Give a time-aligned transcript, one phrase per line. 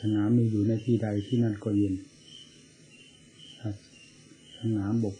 [0.00, 1.94] สนามีอยู่ในที่ใดที่นั่นก็เย็น
[3.60, 3.70] ศา
[4.58, 5.16] สนาบก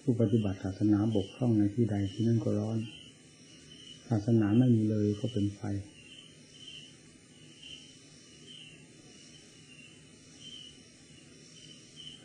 [0.00, 2.78] ผู้ปฏิบัติศาสนาบกพร่องในที่ใดที่นั่นก็ร้อน
[4.08, 5.60] ศาสนาไม่มีเลยก็เป็นไฟ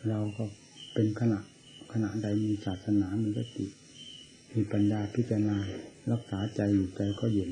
[0.08, 0.44] เราก็
[0.94, 1.38] เป็นขณะ
[1.92, 3.66] ขณะใดมีศาสนามีสติ
[4.52, 5.56] มีปัญญาพิจารณา
[6.12, 7.50] รักษาใจอยู่ใจก็เย็น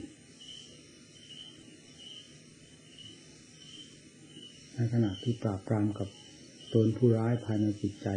[4.74, 6.08] ในขณะที่ปราบปรามกับ
[6.72, 8.08] ตนผู้ร้ายภายในจิตใจ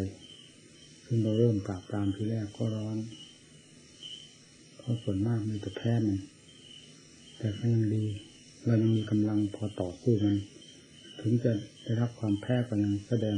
[1.05, 2.97] ซึ่งเราเริ่มปราบปรามทีแรกก็ร้อน
[4.77, 6.17] เพราะส่วนมากมีแต่แพ้มัน
[7.37, 8.05] แต่ก็ยังดี
[8.65, 10.37] เรายังมีกำลังพอต่อสู้มัน
[11.21, 11.51] ถึงจะ
[11.83, 13.37] ได้รับความแพ้ก็ยังแสดง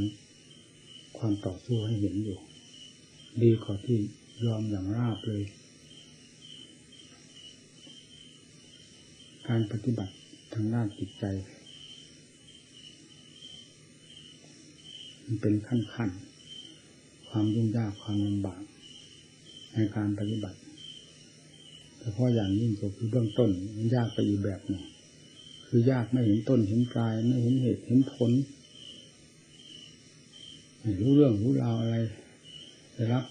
[1.18, 2.40] ความต่อสู้ให้เห็นอยู่
[3.44, 3.98] ดีกว่าที่
[4.46, 5.44] ยอมอย่างราบเลย
[9.48, 10.14] การปฏิบัติ
[10.54, 11.26] ทางด้านจิตใจ
[15.32, 16.10] มันเป็นขั้นขั้น
[17.30, 18.62] ความยุ่งยากความลำบาก
[19.74, 20.60] ในการปฏิบัติ
[21.98, 24.84] แต่เฉพาะอย่างยิ่งก็คือเบื้องต้นมันยากไปอีกแบบหนึ่ง
[25.68, 28.32] คือยากไม่เห็นต้นเห็นปลายไม่เห็นเหตุเห็นผล
[30.80, 31.96] ไม่รู้เรื่องรู้ราวอะไร
[32.94, 33.24] ได้รับ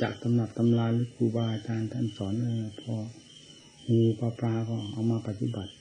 [0.00, 2.94] จากตำหนับตำราหรือครูบาอาจารย์ท่านสอนเลยพอ
[3.88, 5.72] งูปลาปลาก็เอามาปฏิบัติ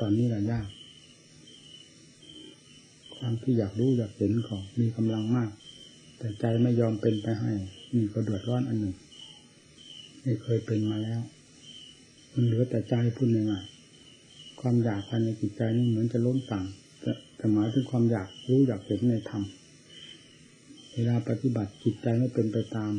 [0.04, 0.66] อนนี้แหละยาก
[3.26, 5.50] ความที่อยากรู้อยากเห็นก็มีกำลังมาก
[6.18, 7.52] แต่ใจไม่ยอมเป็นไปให้
[7.94, 8.94] นี่ก็เดือดร้อนอันหนึ่ง
[10.22, 11.20] ไม่เคยเป็นมาแล้ว
[12.32, 16.64] มันเหลือแต่ใจพูดง่ายๆความอยากภายในจิตใจนี่เหมือนจะล้มสั่ง
[17.36, 19.42] แต่หมายถึงความอยากรู้อยากเห็นในธรรม
[20.92, 22.92] เวลาปฏิบัติจิตใจไม่เป็นไปตาม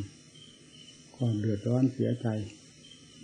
[1.14, 2.28] ก็เดือดร้อนเสียใจ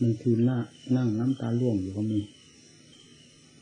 [0.00, 0.58] บางทีหน้า
[0.96, 2.20] นั่งน้ำตาล่วงอยู่ก็มี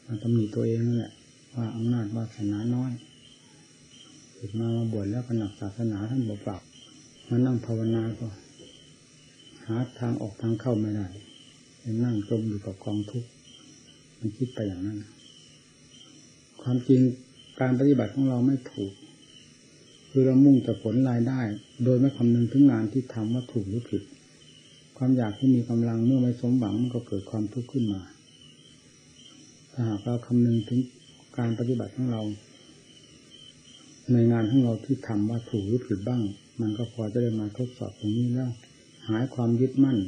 [0.06, 1.12] มาตำหนิตัวเองนั่นแหละ
[1.54, 2.92] ว่าอำนาจวาสนาน้อย
[4.42, 6.62] ถึงมามาบวชแล้วก็หนักศาสนาท่านบอกปรับ
[7.28, 8.28] มานั่งภาวนาก็
[9.66, 11.06] หาทางออกทางเข้าไม่ได้
[11.84, 13.28] ยังนั่งจมอยู่กับกองทุกข์
[14.18, 14.98] มันคิดไปอย่างนั้น
[16.62, 17.00] ความจริง
[17.60, 18.92] การปฏิบัติของเราไม่ถูก
[20.10, 21.40] คือเรามุ่งแต่ผลรายได้
[21.84, 24.02] โดยไม่คำนึงถึงงานที่ทำว่าถูกหรือผิด
[24.96, 28.02] ความอยากที่มีกำลังเมื่อไม่สมหวังมันก็เกิดความทุกข์ขึ้นมา
[29.72, 30.80] ถ้าหากเราคำนึงถึง
[31.38, 32.22] การปฏิบัติของเรา
[34.12, 36.22] ในงานของเราที่ทำว่าถูกหรือผิดบ้าง
[36.60, 38.50] มันก็พอจะได้มาทดสอบตรงนี้แล้ว
[39.08, 39.98] หายความยึดมั่น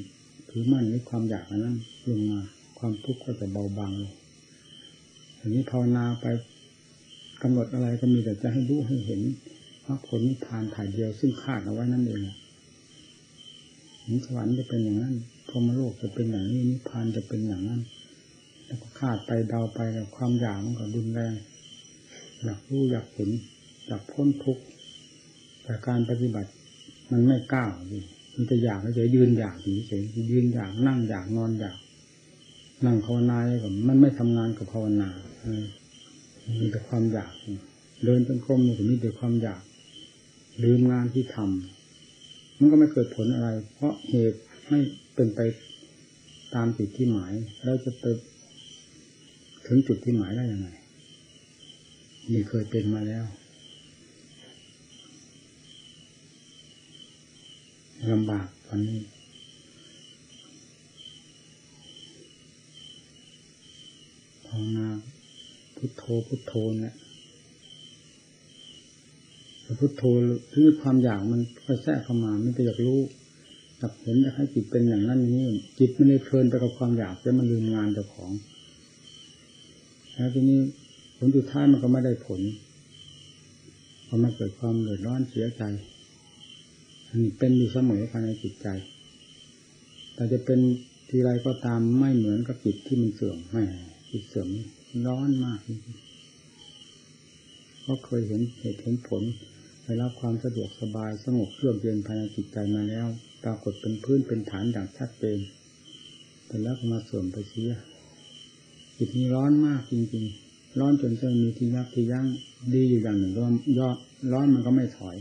[0.51, 1.77] ถือมั่นในความอยากนั้น
[2.07, 2.41] ลงมา
[2.79, 4.15] ความทุกข์ก็จะเบาบางลง
[5.39, 6.27] ทีนี้ภาวนาไป
[7.43, 9.21] กำหนดอะไรก็มีแต่จะให้รู้ให้เห็น
[9.85, 12.21] ว่าผลนิพพานถ่ายเดียวซึ่งคาดเอาไว้นั่นเอง
[14.09, 15.15] นิสวรรค์จะเป็นอย่างนั้น
[15.49, 17.81] พรมโลกจะเป็นอย่างนี้นิพพานจะเป็นอย่างนั้น
[18.67, 21.35] แล้วก็คาดไปเดาไปกับความอยากมันก็รุนแรง
[22.43, 23.31] อยากรู้อยากเห็น
[23.87, 24.65] อยากพ้นทุกข์
[25.63, 26.51] แต่การปฏิบัติ
[27.13, 28.05] มันไม่ก้าเลย
[28.35, 29.57] มันจะอยากเฉยยืนอยาก
[29.89, 31.77] เฉยยืนอยากนั่งอยากนอนอยาก
[32.85, 35.09] นั่งภาวนาก็มันไม่ทำงานกับภาวนา
[35.41, 35.65] เออ
[36.61, 37.33] มีแต่ความอยาก
[38.05, 39.63] เดินจนกรมมันก็มีแต่ความอยาก
[40.63, 44.39] ลืมงานที่ทำมันก็ไม่เกิดผลอะไร เพราะเหตุ
[44.69, 44.81] ไม่
[45.15, 45.41] เป็นไป
[46.55, 47.33] ตามจุดที่หมาย
[47.65, 48.05] แล้วจะไป
[49.67, 50.69] ถึงจุดที่หมายได้ยังไง
[52.33, 53.25] นี่เคยเป็นมาแล้ว
[58.11, 59.01] ลำบากตอนนี้
[64.47, 64.87] ภาวนา
[65.77, 66.95] พุทโธพุทโธเนี่ย
[69.79, 70.03] พุทโธ
[70.53, 73.01] คือความอยากมันค่อยแทรกเข้ามามันจะอยากรู้
[73.79, 75.47] อยากเห็นอยากให้จิตเป็นอย่างนั้นนี้
[75.79, 78.33] จิตมันเลยเพลินไปกับความอยากแล้วมันลืมงานเจ้าของ
[80.13, 80.61] แล้วทีนี้
[81.17, 82.41] ผลสุดท้ายมันก็ไม่ได้ผล
[84.05, 85.63] เพราะมันเกิดความเดือดร้อนเสียใจ
[87.39, 88.69] เป็นอยู่เสมอภายในจิตใจ
[90.15, 90.61] แต่จะเป็น
[91.09, 93.65] ทีไรก็ตามไม่เหมือนกับจิตที่มันเสื่อมไม่
[94.11, 94.49] จิตเสื่อม
[95.07, 95.61] ร้อนมาก
[97.83, 99.23] เพราะเคยเห็นเหตุเห็นผล
[99.85, 103.07] ได้รับความสะดวกสบายสงบเยือกเย็นภายในจิตใจมาแล้ว
[103.45, 105.39] ปรากฏเป็นพื้นเป็นฐานอย่างชัดเจน
[106.47, 107.73] แต่แล้วก็มาเสื่อมไปเสีย
[108.97, 112.27] จิตนี้ร้อนมากจริง ๆ ร้อนจนจะมีที่ยักที่ยั้ง
[112.75, 113.45] ดีอยู่อย่างหนึ่งก็
[113.79, 113.89] ย่อ
[114.33, 115.17] ร้อนมันก็ไม่ถอย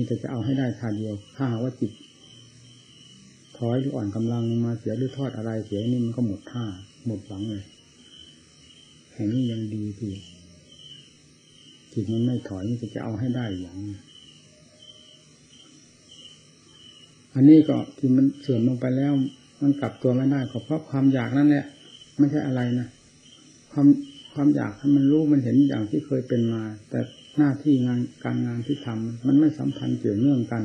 [0.00, 1.92] นี่แต่จะเอาให้ได้ทาเดียว ถ้าหาว่าจิต
[3.56, 6.64] ถอยหรืออ่อนกำลังมาเสียหรือทอดอะไรเสียนี่มันก็หมดท่า
[7.06, 7.64] หมดหวังเลย
[9.12, 10.12] แห่งนี้ยังดีที่
[11.92, 13.76] จิตมันไม่ถอยนี่จะเอาให้ได้อย่าง
[17.34, 19.12] อันนี้ก็ที่มันเสื่อมลงไปแล้ว
[19.62, 21.64] มันกลับตัวไม่ได้ก็เพราะความอยากนั่นแหละ
[22.18, 22.86] ไม่ใช่อะไรนะ
[23.72, 23.86] ความ
[24.32, 27.00] ความอยากให้มันรู้มันเห็นอย่างที่เคยเป็นมา แต่
[27.38, 30.62] หน้าที่งานการงานที่ทำมันไม่สัมพันธ์เกี่ยวเนื่องกัน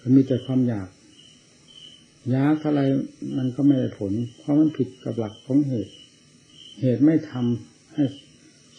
[0.00, 0.88] มันมีแต่ความอยาก
[2.30, 2.80] อยากอะไร
[3.36, 5.92] มันก็ไม่ได้ผล เพราะมันผิดกับหลักของเหตุ
[6.80, 8.04] เหตุไม่ทำให้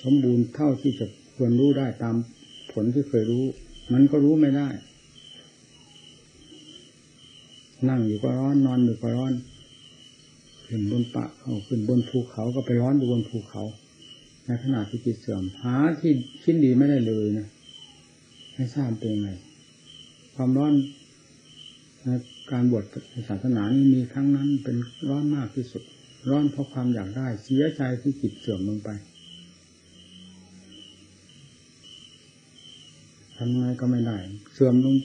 [0.02, 1.06] สมบูรณ์เท่าที่จะ
[1.36, 2.16] ควรรู้ได้ตาม
[2.72, 3.46] ผลที่เคยรู้
[3.94, 4.70] มันก็รู้ไม่ได้
[7.90, 9.34] นั่งอยู่ก็ร้อนนอนอยู่ก็ร้อน
[10.68, 13.64] ขึ้นบนปะเขาขึ้นบนภูเขาก็ไปร้อนอยู่บนภูเขา
[14.50, 16.14] ในขณะที่จิตเสื่อมหาที่
[16.44, 17.48] ชิ้นดีไม่ได้เลยนะ
[18.56, 19.30] ไม่ทราบเป็นไง
[20.36, 20.74] ความร้อน
[22.04, 22.10] ใน
[22.52, 24.78] การบวชในศาสนานี้มีครั้งนั้นเป็น
[25.10, 25.84] ร้อนมากที่สุด
[26.30, 28.90] ร้อนเพราะความอยากได้ เสียใจที่จิตเสื่อมลงไป
[33.38, 34.18] ทำไงก็ไม่ได้
[34.54, 34.96] เสื่อมลง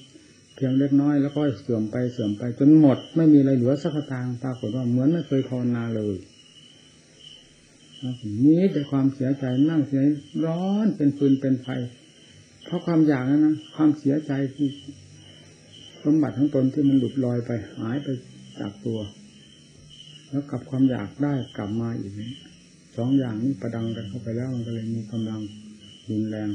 [0.55, 6.17] เพียงเล็กน้อยแล้วก็เสื่อมไปเสื่อมไปจนหมด ไม่มีอะไรเหลือสักตางปรากฏว่าเหมือนไม่เคยภาวนาเลย
[8.47, 10.03] นี้แต่ความเสียใจนั่งเสีย
[10.47, 11.69] ร้อนเป็นฟืนเป็นไฟ
[12.65, 14.69] เพราะความอยากนั้นะความเสียใจที่
[16.05, 18.09] สมบัติของตนที่มันหลุดลอยไปหายไป
[18.61, 19.01] จากตัว
[20.31, 22.13] แล้วกับความอยากได้กลับมาอีก
[22.97, 25.41] สองอย่างนี้ประดังกันเข้าไปแล้วมันก็เลยมีกำลัง
[26.11, 26.49] รุนแรง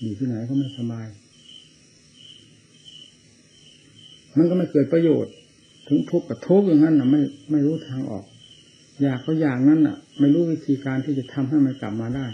[0.00, 1.06] อยู่ที่ไหนก็ไม่สบาย
[4.36, 5.34] มันก็ไม่เกิดประโยชน์
[5.88, 7.20] ถึงทุกข์กับทุกข์อย่างนั้นนะไม่
[7.50, 8.24] ไม่รู้ทางออก
[9.02, 12.26] อยากก็อย่างนั้นน่ะ ไม่รู้วิธีการที่จะทำให้มันกลับมาได้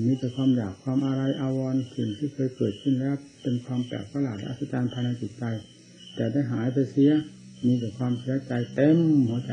[0.00, 5.44] นี่แต่ความอยากความอะไรอาวรณ์สิ่งที่เคยเกิดขึ้นแล้วเป็นความแปลกประหลาดอัศจรรย์ภายในจิตใจ
[6.14, 7.12] แต่ได้หายไปเสีย
[7.66, 8.98] มีแต่ความเสียใจเต็ม
[9.28, 9.52] หัวใจ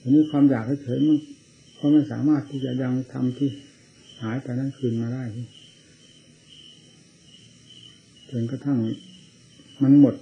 [0.00, 1.18] อันนี้ความอยากเฉยๆมัน
[1.78, 3.50] ก็ไม่สามารถที่จะยังทำที่
[4.22, 5.24] หายไปนั้นคืนมาได้
[8.30, 8.78] จนกระทั่ง
[9.82, 10.14] มันหมด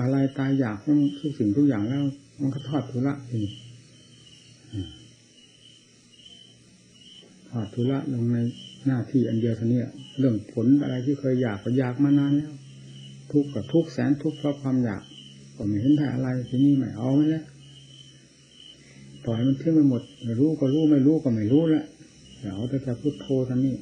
[0.00, 2.04] อะไรตายอยากมันทุกสิ่งทุกอย่างแล้ว
[2.40, 3.40] มันก็ทอดทุระที
[7.50, 8.38] ทอดทุระลงใน
[8.86, 9.82] หน้าที่อันเดียวเท่านี้
[10.18, 12.52] เรื่องผลอะไรที่เคยอยากก็อยากมานานแล้ว
[13.32, 15.02] ทุกข์กับทุกแสนทุกข์เพราะความอยาก
[15.56, 17.44] ก็ไม่เห็นได้อะไรทีนี้ไม่เอาไม่แล้ว
[19.24, 20.02] ปล่อยมันเที่ยงไปหมด
[20.40, 21.84] รู้ก็รู้ไม่รู้ก็ไม่รู้แล้ว
[22.40, 23.76] เดี๋ยวแต่จะพุทโธท่านนี้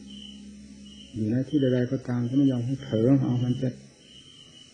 [1.14, 3.68] อยู่ในที่ใดๆก็ตามก็ไม่ยอมให้เผลอเอามันจะ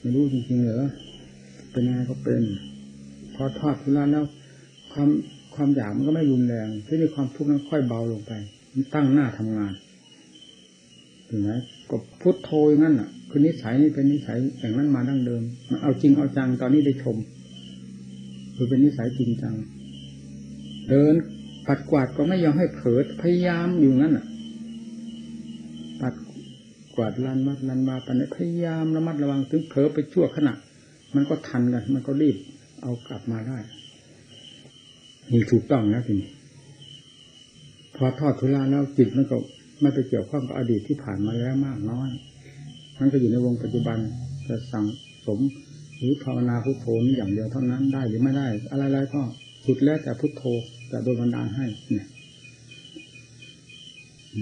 [0.01, 0.89] ไม่รู้จริงๆเหรอ
[1.75, 2.43] เป็นยังไงก็เป็น
[3.35, 4.25] พอทอดทุลาแล้ว
[4.93, 5.09] ความ
[5.55, 8.33] ความอยากมันก็ไม่รุนแรงที่นี่ความทุกข์นั้นค่อยเบาลงไป
[8.75, 9.73] มันตั้งหน้าทำงาน
[11.29, 11.51] ถึงไหม
[11.91, 12.51] ก็พุทโธ
[12.83, 17.17] นั่นอะ คือนิสัยนี่เป็นนิสัยอย่างนั้นมาดั้งเดิมมันเอาจริงเอาจังตอนนี้ได้ชม
[18.57, 19.55] คือเป็นนิสัยจริงจัง
[20.89, 21.15] เดิน
[21.67, 24.27] ปัดกวาดก็ไม่ยอมให้เผลอพยายามอยู่นั่นอะ
[26.01, 26.15] ปัด
[26.95, 30.55] กวาดลานวัดลานวาปันพยายามระมัดระวังถึงเผลอไปชั่วขณะ
[31.15, 32.37] มันก็ทันกัน มันก็รีบ
[32.83, 33.59] เอากลับมาได้
[35.33, 36.31] นี่ถูกต้องนะทีนี้
[37.97, 39.37] พอทอดทุลาแล้วจิตมันก็
[39.81, 42.09] ไม่ไปเกี่ยวข้องกับอดีตที่ผ่านมาแล้วมากน้อย
[42.99, 43.99] มันก็อยู่ในวงปัจจุบัน
[44.49, 44.87] จะสั่ง
[45.27, 45.41] สม
[45.99, 49.23] หรือภาวนาพุทโธนี้อย่างเดียวเท่านั้นได้หรือไม่ได้ อะไรๆก็
[49.65, 50.43] สุดแล้วแต่พุทโธ
[50.91, 52.07] จะโดนบันดาลให้เนี่ย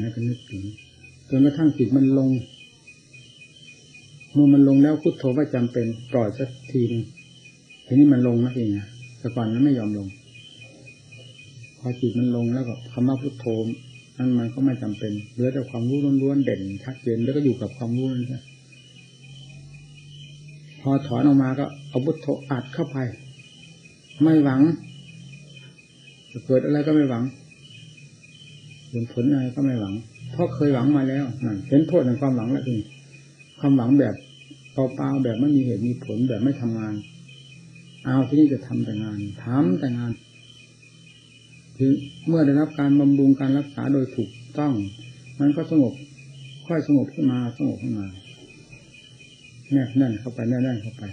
[0.01, 0.65] นะก็นึกถึง
[1.31, 2.29] จนกระทั่งจิตมันลง
[4.37, 7.03] มื่อมันลงแล้วพุทโธไม่จำเป็นปล่อยสักทีนึง
[7.87, 10.09] ทีนี้มันลงนะเองนะแต่ก่อนนั้นไม่ยอมลง
[11.79, 13.47] พอจิตมันลงแล้วก็คำว่าพุทโธ
[14.19, 18.43] นั่นมันก็ไม่จำเป็นเหลือแต่ความรู้ล้วนๆเด่นชัดเจนแล้วก็อยู่กับความรู้นั่นแหละ
[20.81, 22.99] พอถอนออกมาก็เอาพุทโธอัดเข้าไป
[24.23, 24.61] ไม่หวัง
[26.33, 27.25] จะเกิดอะไรก็ไม่หวัง
[28.91, 29.95] เห็นผลอะไรก็ไม่หวัง
[30.33, 32.81] เพราะเคยหวังมาแล้วนั่นเห็นโทษในความหวังแล้วจริง
[33.65, 34.15] ความหวังแบบ
[34.73, 36.95] เปล่าๆแบบไม่มีเหตุมีผลแบบไม่ทำงาน
[38.05, 40.13] เอาที่นี่จะทำแต่งานทำแต่งาน
[41.77, 41.93] คือ
[42.27, 44.73] เมื่อได้รับการบำรุงการรักษาโดยถูกต้อง
[45.41, 45.93] มันก็สงบ
[46.67, 48.07] ค่อยสงบขึ้นมาสงบขึ้นมา
[49.73, 51.05] แน่นแน่นเข้าไปแน่นแน่นเข้าไป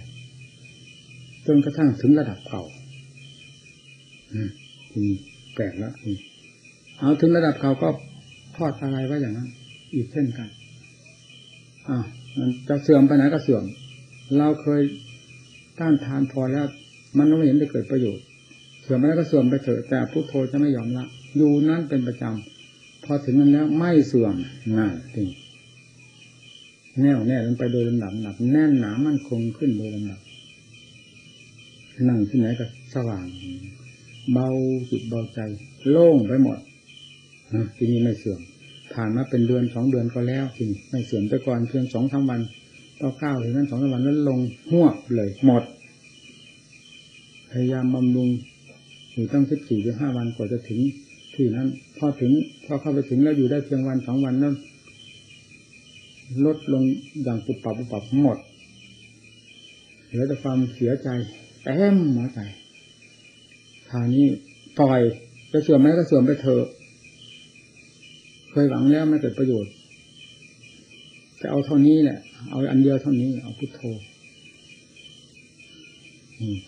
[1.46, 2.62] จนกระทั่งถึงระดับเก่า
[4.32, 5.14] อืม
[5.54, 5.92] แปลกแล้ว
[6.98, 7.88] เอาถึงระดับเก่าก็
[8.56, 9.48] ทอดอะไรไว้อย่างนั้น
[9.94, 10.48] อีกเช่นกัน
[11.88, 11.98] อ่า
[12.68, 13.64] จะเสื่อมไปไหนก็เสื่อม
[14.38, 14.80] เราเคย
[15.78, 16.66] ต้านทานพอแล้ว
[17.18, 18.24] มันไม่เห็นได้เกิดประโยชน์
[18.82, 21.04] เสื่อมไปแล้วก็เสื่อมไปเถอะแต่พุทโธจะไม่ยอมละ
[21.36, 24.34] อยู่นั้นเป็นประจำพอถึงนั้นแล้วไม่เสื่อม
[24.76, 25.28] ง่ายจริง
[27.00, 30.20] แน่วแน่ลงไปโดยลำดับหนักแน่นหนามั่นคงขึ้นโดยลำดับ
[32.08, 33.24] นั่งที่ไหนก็สว่าง
[34.32, 34.48] เบา
[34.90, 35.40] จิตเบาใจ
[35.90, 36.58] โล่งไปหมด
[37.76, 38.40] ทีนี้ไม่เสื่อม
[38.94, 42.40] ผ่านมาเป็นเดือนสองเดือนก็แล้วจริงไม่เสื่อมไปก่อนเพียงสองสามวัน
[43.00, 44.38] ต่อข้าวถึงนั้นสองสามวันนั้นลง
[44.70, 45.62] หัวเลยหมด
[47.50, 48.28] พยายามบำรุง
[49.12, 50.80] อยู่ตั้งสิบสี่หรือห้าวันกว่าจะถึง
[51.34, 51.68] ที่นั้น
[51.98, 52.32] พอถึง
[52.64, 54.54] พอเข้าไปถึงแล้วอยู่ได้เพียงวันสองวันนั้น
[56.44, 56.82] ลดลง
[57.22, 58.38] อย่างปุบปับปุบปับหมด
[60.06, 61.08] เหลือแต่ความเสียใจ
[61.62, 62.40] เต็มหัวใจ
[63.90, 64.26] คราวนี้
[64.78, 65.00] ปล่อย
[65.52, 66.64] จะเสื่อมไหมก็เสื่อมไปเถอะ
[68.50, 69.72] เคยหวังแล้วไม่เกิดประโยชน์
[71.40, 72.18] จะเอาเท่านี้แหละ
[72.50, 73.80] เอาอันเดียวเท่านี้ เอาพุทโธ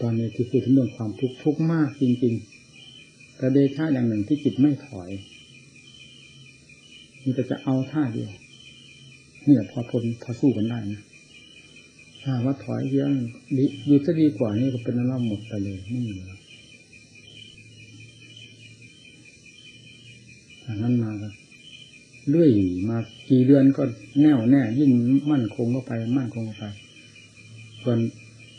[0.01, 5.11] ตอนนี้ที่พูดถึงเรื่องความทุกข์ทุกข์มากจริงๆแต่เดชาอย่างหนึ่งที่จิตไม่ถอย
[7.23, 8.31] มันจะจะเอาท่าเดียว
[9.45, 11.01] เนี่ยพอทนพอสู้กันได้นะ
[12.23, 13.09] ถ้าว่าถอยเยอะ
[13.57, 16.31] ดีอยู่จะดีกว่านี้ก็เป็นน้ำหมดไปเลยไม่เหลือ
[20.65, 21.29] จากนั้นมาก็
[22.31, 22.51] เรื่อย
[22.89, 22.99] มา
[23.31, 23.83] กี่เดือนก็
[24.23, 24.91] แน่วแน่ ยิ่ง
[25.31, 26.65] มั่นคงเข้าไป มั่นคงเข้าไป
[27.83, 27.99] ส่วน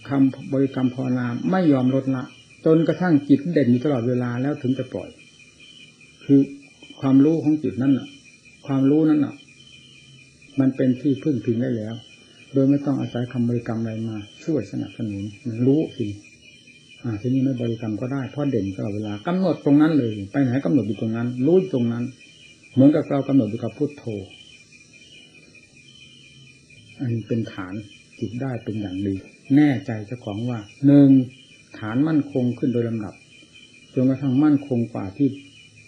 [0.09, 2.23] คำบริกรรมภาวนาไม่ยอมลดละ
[2.65, 5.09] จนกระทั่งจิตเด่นอยู่ตลอดเวลาแล้วถึงจะปล่อย
[6.25, 6.39] คือ
[7.01, 8.07] ความรู้ของจิตนั่นน่ะ
[8.67, 9.33] ความรู้นั้นน่ะ
[10.59, 11.93] มันเป็นที่พึ่งพิงได้แล้ว
[12.53, 16.07] โดยไม่ต้องอาศัยคำบริกรรมอะไรมา ช่วยสนับสนุนมันรู้สิ
[17.03, 22.03] อ่าทีนี้ไม่บริกรรมก็ได้เพราะเด่นตลอดเวลากำหนดตรงนั้นเลย ไปไหนกำหนดอยู่ตรงนั้น รู้ตรงนั้น
[22.73, 24.03] เหมือนกับเรากำหนดอยู่กับพุทโธ
[26.99, 27.73] อันนี้เป็นฐาน
[28.19, 29.15] จิตได้เป็นอย่างดี
[29.55, 31.09] แน่ใจเจ้าของว่าหนึ่ง
[31.79, 33.13] ฐานมั่นคงขึ้นโดยลำดับ
[33.93, 35.29] จนกระทั่งมั่นคงกว่าที่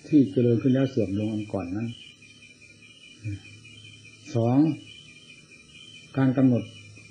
[0.07, 1.87] ที่เจริญขึ้นแล้วเสื่อมลงอันก่อนนั้น
[4.35, 4.57] สอง
[6.17, 6.63] การกำหนด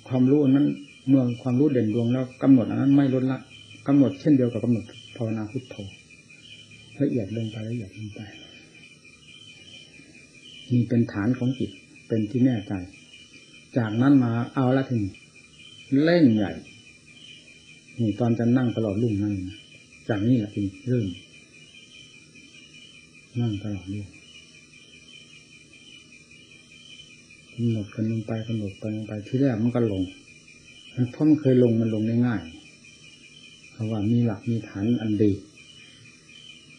[0.07, 0.67] ความรู้นั้น
[1.07, 3.39] เมื่อความรู้เด่นดวงแล้วกำหนดอันนั้นไม่ลดละ
[3.87, 4.83] กำหนดเช่นเดียวกับกำหนด
[5.15, 5.75] ภาวนาพุทโธ
[7.01, 8.19] ละเอียดลงไปละเอียดลงไป
[10.71, 11.71] นี่เป็นฐานของจิต
[12.07, 12.73] เป็นที่แน่ใจ
[13.77, 15.03] จากนั้นมาเอาละถึง
[16.03, 16.51] เล่นใหญ่
[17.99, 19.35] นี่ตอนจะนั่งตลอดรุ่งนั่ง
[20.09, 21.07] จากนี้แหละถึงเริ่ม
[23.41, 24.07] นั่งตลอดรุ่ง
[27.53, 30.03] กำหนดกันลงไปกำหนดกันลงไปที่แรกมันก็ลง
[31.11, 32.41] เพราะมันเคยลงมันลงได้ง่าย
[33.71, 35.31] เพราะว่ามีหลักมีฐานอันดี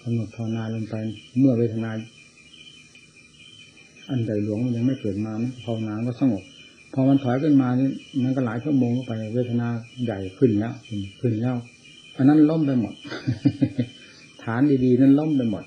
[0.03, 0.95] กำหนดภาวนาลงไป
[1.39, 1.91] เมื่อเวทนา
[4.11, 5.33] อันใดหลวงมันยังไม่เกิดมา
[5.65, 6.43] ภาวนาก็สงบ
[6.93, 7.89] พอมันถอยขึ้นมานี่
[8.23, 9.69] มันก็หลายชั่วโมงไปเวทนา
[10.05, 10.75] ใหญ่ขึ้นแล้ว
[11.21, 11.57] ขึ้นแล้ว
[12.17, 12.95] อันนั้นล้มไปหมด
[14.45, 15.65] ฐานดีๆ นั้นล้มไปหมด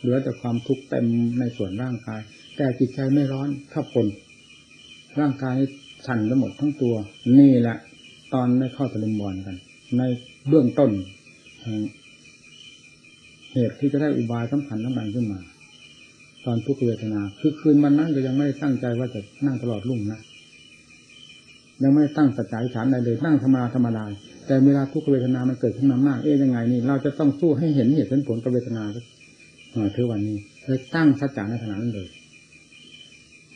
[0.00, 1.06] เหลือแต่ความทุกข์เต็ม
[1.38, 2.20] ในส่วนร่างกาย
[2.56, 4.06] แต่จิตใจไม่ร้อนถ้าผล
[5.20, 5.56] ร่างกาย
[6.06, 6.94] สั่นไปหมดทั้งตัว
[7.38, 7.76] นี่แหละ
[8.34, 9.56] ตอนไม่เข้าตะลุมบอลกัน
[9.98, 10.02] ใน
[10.48, 10.90] เบื้องต้น
[13.52, 15.38] เหตุที่จะได้อุบายสำคัญสำคัญขึ้นมา
[16.50, 20.20] อนทุกขเวทนา คือคืนมันนั่งก็ยังไม่ได้ตั้งใจว่าจะนั่งตลอดรุ่งนะ
[21.82, 24.04] ยังไม่ตั้งสัจจะฐานใดเลยนั่งธรรมดาธรรมดา
[24.46, 32.08] แต่เวลาทุกขเวทนามันเกิดขึ้นมามากเอ๊ยยังไงนี่เราจะต้องสู้ให้เห็นเหตุผลกับเวทนาเท่าวันนี้เลยตั้งสัจจะในขณะนั้นเลย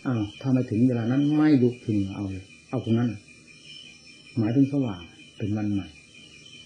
[0.06, 3.10] อ้าวถ้ามาถึงเวลานั้นไม่ลุกถึงเอาเลยเอาตรงนั้น
[4.38, 5.00] หมายถึงสว่าง
[5.38, 5.86] เป็นวันใหม่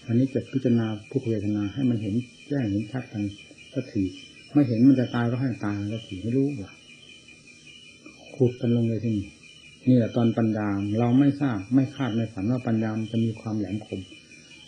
[0.07, 2.13] อันนี้จะพิจารณาทุกเวทนาให้มันเห็น
[2.47, 3.23] แจ้งเห็นชัดกัน
[3.73, 4.03] สักที
[4.57, 6.71] ไม่เห็นมันจะตายก็ให้ตายสักทีไม่รู้ว่า
[8.35, 9.27] ขุดกันลงเลยที่นี่
[9.87, 10.67] นี่แหละตอนปัญญา
[10.99, 14.01] เราไม่ทราบไม่คาดไม่ฝันว่าปัญญามันจะมีความแหลมคม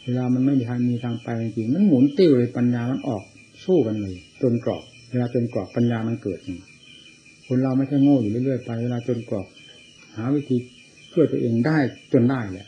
[0.03, 3.23] เวลามันไม่มีทางมีทางไปจริงมันหมุนติ้วเลยปัญญามันออก
[3.65, 6.59] สู้กันเลย จนกรอบ เวลาจนกรอบปัญญามันเกิดจริง
[7.47, 9.47] คนเราไม่ใช่โง่อยู่เรื่อยๆไปเวลาจนกรอบ
[10.15, 10.57] หาวิธี
[11.13, 11.77] ช่วยตัวเองได้
[12.13, 12.67] จนได้แหละ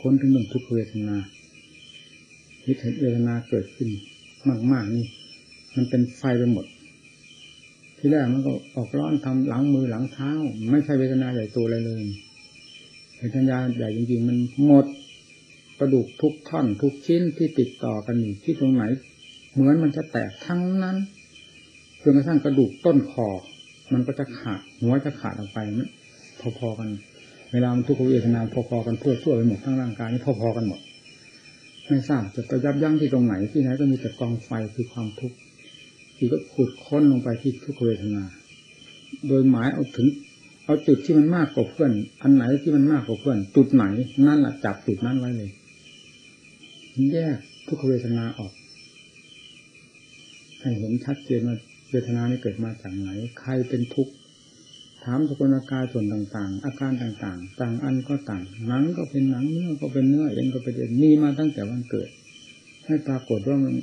[0.00, 1.16] ค้นถึงเรื่องทุกเวทนา
[2.66, 3.88] วิถีเวทนาเกิดขึ้น
[4.72, 5.06] มากๆนี่
[5.76, 6.66] มันเป็นไฟไปหมด
[7.98, 10.30] ที่แรกมันก็ออกร้อนทำหลังมือหลังเท้า
[10.70, 12.02] ไม่ใช่เวทนาใหญ่โตอะไรเลย
[13.18, 14.86] เวทนาใหญ่จริงๆ มันหมด
[15.78, 18.84] กระดูกทุกท่อนทุกชิ้นที่ติดต่อกันอยู่ที่ตรงไหน
[19.52, 20.96] เหมือนมันจะแตกทั้งนั้น
[22.02, 23.28] จนกระทั่งกระดูกต้นคอ
[23.92, 25.88] มันก็จะขาดหัวจะขาดออกไปมัน
[26.58, 26.88] พอๆกัน
[27.52, 30.80] เวลามันทุกขเวทนาพอๆกันเพื่อช่วยไปหมดทั้งร่างกายนี่พอๆกันหมด
[31.90, 35.36] ไม่ทราบจะไปยับยั้งที่ตรงไหนที่ไหนก็มีแต่กองไฟคือความทุกข์
[36.16, 38.22] ที่ก็ขุดค้นลงไปที่ทุกเวทนา
[39.28, 40.06] โดยหมายเอาถึง
[40.64, 41.92] เอาจุดที่มันมากกว่าเพื่อน
[42.22, 43.84] อันไหนที่มันมากกว่าเพื่อน จุดไหน
[44.26, 45.50] นั่นแหละจับจุดนั้นไว้เลย
[47.12, 47.36] แยก
[47.68, 48.52] ทุกเวทนาออก
[50.60, 51.56] ให้เห็นชัดเจนว่า
[51.90, 53.08] เวทนานี้เกิดมาจากไหน
[53.40, 54.12] ใครเป็นทุกข์
[55.04, 62.08] ถามสกุลอาการส่วนต่างๆ อาการต่างๆ ต่างอันก็ต่าง หนังก็เป็นหนังเนื้อก็เป็นเนื้อเอ็นก็เป็นเอ็นมีมาตั้งแต่วันเกิด
[62.86, 63.74] ให้ปรากฏว่ามัน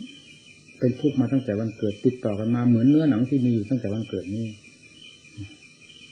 [0.79, 4.45] เป็นทุกข์มาตั้งแต่วันเกิด ติดต่อกันมาเหมือนเนื้อหนังที่มีอยู่ตั้งแต่วันเกิดนี้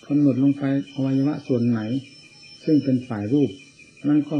[0.07, 1.79] กำหนดลงไปอวัยวะส่วนไหน
[2.65, 3.49] ซึ่งเป็นฝ่ายรูป
[4.07, 4.37] นั่นก็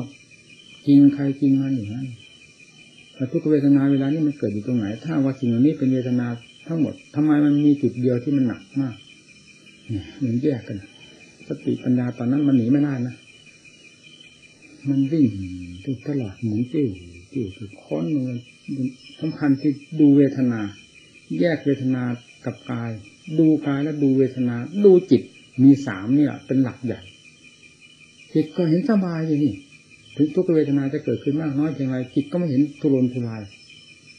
[0.86, 2.08] จริงใครจริงมันอยู่นั่น
[3.16, 6.28] แต่ทุกเวทนาเวลานี้มันเกิดอยู่ตรงไหน ถ้าว่าสิ่งเหล่านี้เป็นเวทนา
[6.68, 8.96] ทั้งหมดทำไมมันมีจุดเดียวที่มันหนักมาก
[10.26, 10.78] มันแยกกัน
[11.48, 13.16] สติปัญญาตอนนั้นมันหนีไม่ได้นะ
[14.90, 15.28] มันวิ่ง
[15.86, 16.90] ทุกตลอดหมุนติ้ว
[17.34, 18.38] ติ้วคือค้นมัน
[19.20, 20.62] สำคัญที่ดูเวทนา
[21.40, 22.04] แยกเวทนา
[22.46, 22.92] กับกาย
[23.40, 25.22] ดูกายแล้วดูเวทนา ดูจิต
[25.64, 27.02] มีสามเนี่ย เป็นหลักใหญ่
[28.34, 29.54] จิตก็เห็นสบายอย่างนี้
[30.16, 33.42] ถึงทุกเวทนาจะเกิดขึ้นมากน้อยเพียงไรจิตก็ไม่เห็นทุรนทุราย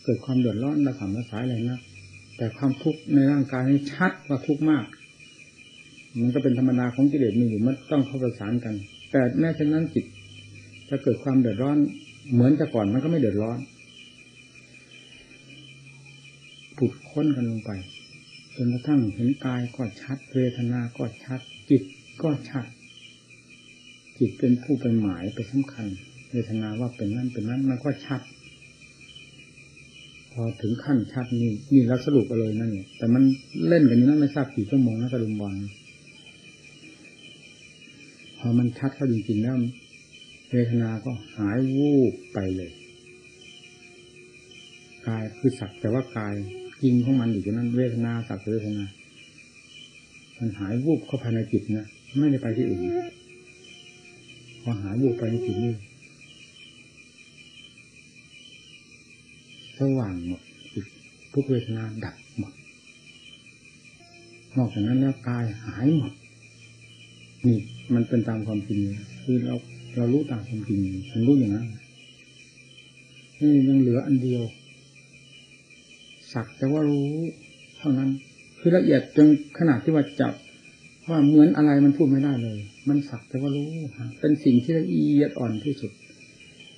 [0.05, 1.81] เกิดความเดือดร้อนระสำระสายอะไรนะ
[2.37, 4.85] แต่ความทุกข์ในร่างกายนี่ชัดว่าทุกข์มาก
[6.21, 8.75] มันก็เป็นธรรมดาของกิเลสมีอยู่มันต้องเข้าประสานกัน
[9.11, 10.05] แต่แม้เช่นนั้นจิต
[10.89, 11.79] จะเกิดความเดือดร้อน
[12.33, 13.59] เหมือนแต่ก่อนมันก็ไม่เดือดร้อน
[16.77, 17.71] ผุดค้นกันลงไป
[18.57, 21.83] จนกระทั่งเห็นกายก็ชัดเวทนาก็ชัด จิต
[22.23, 22.65] ก็ชัด
[24.19, 25.87] จิตเป็นผู้เป็นหมายไปสำคัญ
[26.31, 28.21] เวทนาว่าเป็นนั่นเป็นนั้นมันก็ชัด
[30.33, 33.23] พอถึงขั้นชัดนี่นี่เราสรุปเลยนั่นเนี่ยแต่มัน
[33.69, 35.55] เล่นกันอยู่นั่นไม่ทราบกี่ชั่วโมงนะกระดุมบอล
[38.47, 39.57] อมันชัดเข้าจริงๆแล้ว
[40.50, 42.71] เวทนาก็หายวูบไปเลย
[45.07, 46.35] กายคือสักแต่ว่ากาย
[46.83, 48.85] จริงของมันอยู่ที่นั้นเวทนาสักเวทนา
[50.38, 51.87] มันหายวูบเข้าภายในจิตนะ
[52.19, 52.83] ไม่ได้ไปที่อื่น
[54.62, 55.75] พอหายวูบไปในจิตนี่
[59.79, 60.43] สว่างหมด
[60.75, 60.87] จิต
[61.33, 62.53] ทุกเวทนาดับหมด
[64.57, 66.12] นอกจากนั้นแล้วกายหายหมด
[67.47, 67.59] นี่
[67.95, 68.81] มันเป็นตามความจริง
[69.25, 69.55] คือเรา
[69.97, 70.79] เรารู้ตามความจริง
[71.12, 71.67] มันรู้อย่างนั้น
[73.41, 74.43] นี่ยังเหลืออันเดียว
[76.33, 77.11] สักแต่ว่ารู้
[77.79, 78.11] เท่านั้น
[78.59, 79.26] คือละเอียดจน
[79.59, 80.35] ขนาดที่ว่าจับ
[81.09, 83.69] ว่าเหมือนอะไรมันพูดไม่ได้เลย มันสักแต่ว่ารู้
[84.21, 85.93] เป็นสิ่งที่ละเอียดอ่อนที่สุด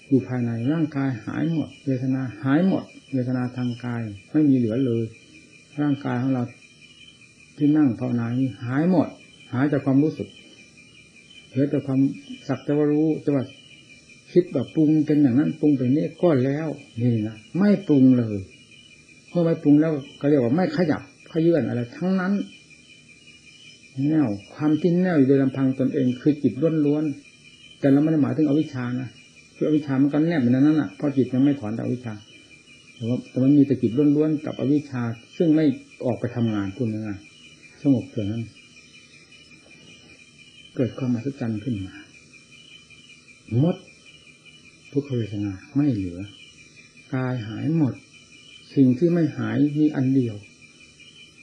[0.09, 4.03] อยู่ภายในร่างกายหายหมด เวทนาหายหมด เวทนาทางกาย
[4.33, 5.03] ไม่มีเหลือเลย
[5.81, 6.43] ร่างกายของเรา
[7.57, 8.27] ที่นั่งภาวนา
[8.67, 9.09] หายหมด
[9.53, 10.29] หายจากความรู้สึก
[11.51, 12.01] เหลือแต่ความ
[12.49, 13.45] สักแต่ว่ารู้แต่ว่า
[14.33, 16.69] คิดแบบปรุงเป็นอย่างนั้นปรุงเป็นนี้ก็แล้ว
[17.01, 18.37] นี่นะไม่ปรุงเลย
[19.31, 22.33] เมื่อไม่ปรุงแล้วก็เรียกว่าไม่ขยับขยื่นอะไร ทั้งนั้น
[24.09, 26.53] แนวความที่แนวอยู่โดยลำพังตนเองคือจิต
[26.87, 29.09] ล้วนๆแต่เราไม่ได้หมายถึงอวิชชานะ
[29.57, 32.15] คืออวิชชามันก็แนบอยู่ในนั้นแหละเพราะจิตมันไม่ถอนจากอวิชชา
[32.95, 35.03] แต่ว่าแต่มันมีแต่จิตล้วนๆกับอวิชชา
[35.37, 35.65] ซึ่งไม่
[36.07, 37.11] ออกไปทำงานคุณยังไง
[37.83, 38.43] สงบเท่านั้น
[40.75, 41.95] เกิดความมหัศจรรย์ขึ้นมา
[43.59, 43.77] หมด
[44.93, 46.21] ทุกขเวทนาไม่เหลือ
[47.15, 47.95] กายหายหมด
[48.75, 50.37] สิ่งที่ไม่หายมีอันเดียว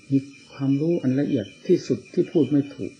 [0.09, 0.17] มี
[0.53, 2.91] ความรู้อันละเอียดที่สุดที่พูดไม่ถูก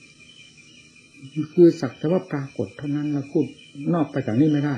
[1.53, 3.45] คือสักแต่ว่าปรากฏเท่านั้นเราพูด
[3.93, 4.75] นอกไปจากนี้ไม่ได้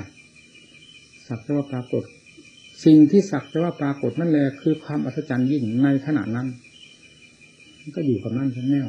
[1.28, 2.02] สักแต่ว่าปรากฏ
[2.84, 6.46] สิ่งที่สักแต่ว่าปรากฏนั่นแหละคือความอัศจรรย์ยิ่งในขณะนั้น
[7.96, 8.88] ก็อยู่กับนั่นแน่ว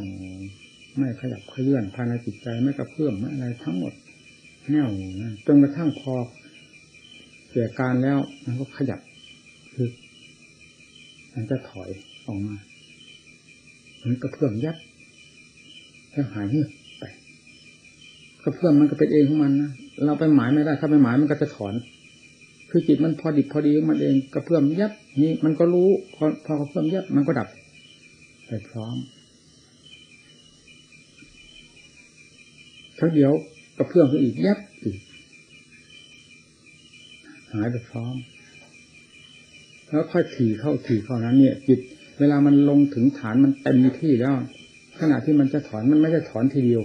[0.98, 3.94] ไม่ขยับขยื่นภายในจิตใจไม่กระเพื่อมไม่อะไรทั้งหมด
[4.72, 4.88] แน่ว
[5.22, 6.14] นะจนกระทั่งพอ
[7.48, 9.00] เสียการแล้วมันก็ขยับ
[9.74, 9.90] คือ
[11.34, 11.90] มันจะถอย
[12.26, 12.56] ออกมา
[14.04, 14.78] มันกระเพื่อมยัด
[16.12, 17.04] แล้วหายเงียบไป
[18.44, 19.72] กระเพื่อมมันก็เป็นเองของมันนะ
[20.06, 21.74] เราไปหมายไม่ได้ ถ้าไปหมายมันก็จะถอน
[22.70, 27.48] คือจิตมันพอดิบพอดีของมันเองกระเพื่อมยับนี่มันก็รู้พอพอกระเพื่อมยับมันก็ดับ
[28.48, 28.96] ไปพร้อม
[33.00, 33.32] ทั้งเดียว
[33.78, 34.98] กระเพื่อมก็อีกยับอีก
[37.54, 38.16] หายไปพร้อม
[39.88, 41.80] แล้วค่อยถี่เข้าถี่เข้านั้น เนี่ย จิต
[42.20, 44.34] เวลามันลงถึงฐานมันเต็มที่แล้ว
[45.00, 46.82] ขณะที่มันจะถอนมันไม่ได้ถอนทีเดียว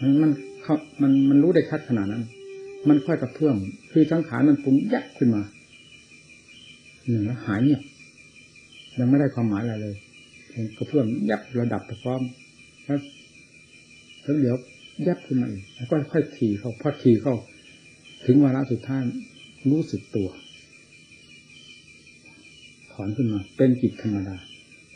[0.00, 0.30] มันมัน
[0.62, 2.24] เขามันมันรู้ได้ชัดขนาดนั้น
[2.88, 3.56] มันค่อยกระเพื่อม
[3.92, 5.42] คือสังขามันปรุงยับขึ้นมา
[7.08, 7.80] หนึ่งแล้วหายเนี่ย
[8.98, 9.94] ยังไม่ได้ความหมายอะไรเลย
[10.76, 12.20] กระเพื่อมยับระดับไปพร้อม
[12.84, 12.98] แล้ว
[14.22, 14.56] แล้วเดี๋ยว
[15.06, 17.34] ยับขึ้นมาอีกแล้วก็ค่อยถี่เข้าพอถี่เข้า
[18.24, 19.02] ถึงวาระสุดท้าย
[19.70, 20.28] รู้สึกตัว
[22.92, 24.36] ถอนขึ้นมา เป็นจิตธรรมดา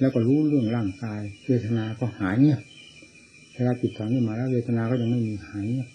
[0.00, 2.58] แล้วก็รู้เรื่องร่างกายเวทนาก็หายเนี่ย
[3.54, 5.88] เวลาจิตถอนขึ้นมาแล้วเวทนาก็ยังไม่มีหายเนี่ย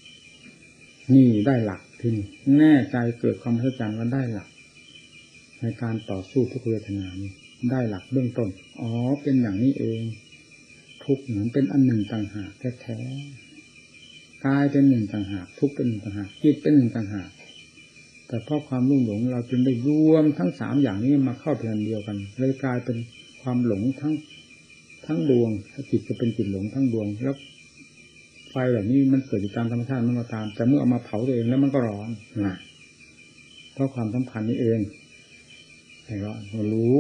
[1.13, 2.26] นี่ได้หลักที่นี่
[2.58, 4.50] แน่ใจเกิดความเข้าใจว่าได้หลัก
[5.62, 7.32] ในการต่อสู้ทุกเวทนานี้
[7.72, 8.50] ได้หลักเบื้องต้น
[8.82, 8.89] อ๋อ
[9.22, 10.02] เป็นอย่างนี้เอง
[11.04, 13.47] ทุกเหมือนเป็นอันหนึ่งต่างหากแท้ๆ
[14.48, 17.30] กายเป็นหนึ่งต่างหากทุกเป็นหนึ่งต่างหากจิตเป็นหนึ่งต่างหาก
[18.28, 22.98] แต่เพราะความรุ่งหลงเราจึงได้รวมทั้งสามอย่างนี้มาเข้าเป็นอันเดียวกันเลยกลายเป็น
[23.42, 24.14] ความหลงทั้ง
[25.06, 27.36] ทั้งดวงถ้าจิตจะเป็นจิตหลงทั้งดวงแล้ว
[28.50, 32.10] ไฟแบบนี้มันเกิดจากตามธรรมชาติมันมาตาม แต่เมื่อเอามาเผาตัวเองแล้วมันก็ร้อน
[32.46, 32.56] นะ
[33.74, 34.80] เพราะความสัมพันธ์นี้เอง
[36.04, 36.96] ไพเรารู้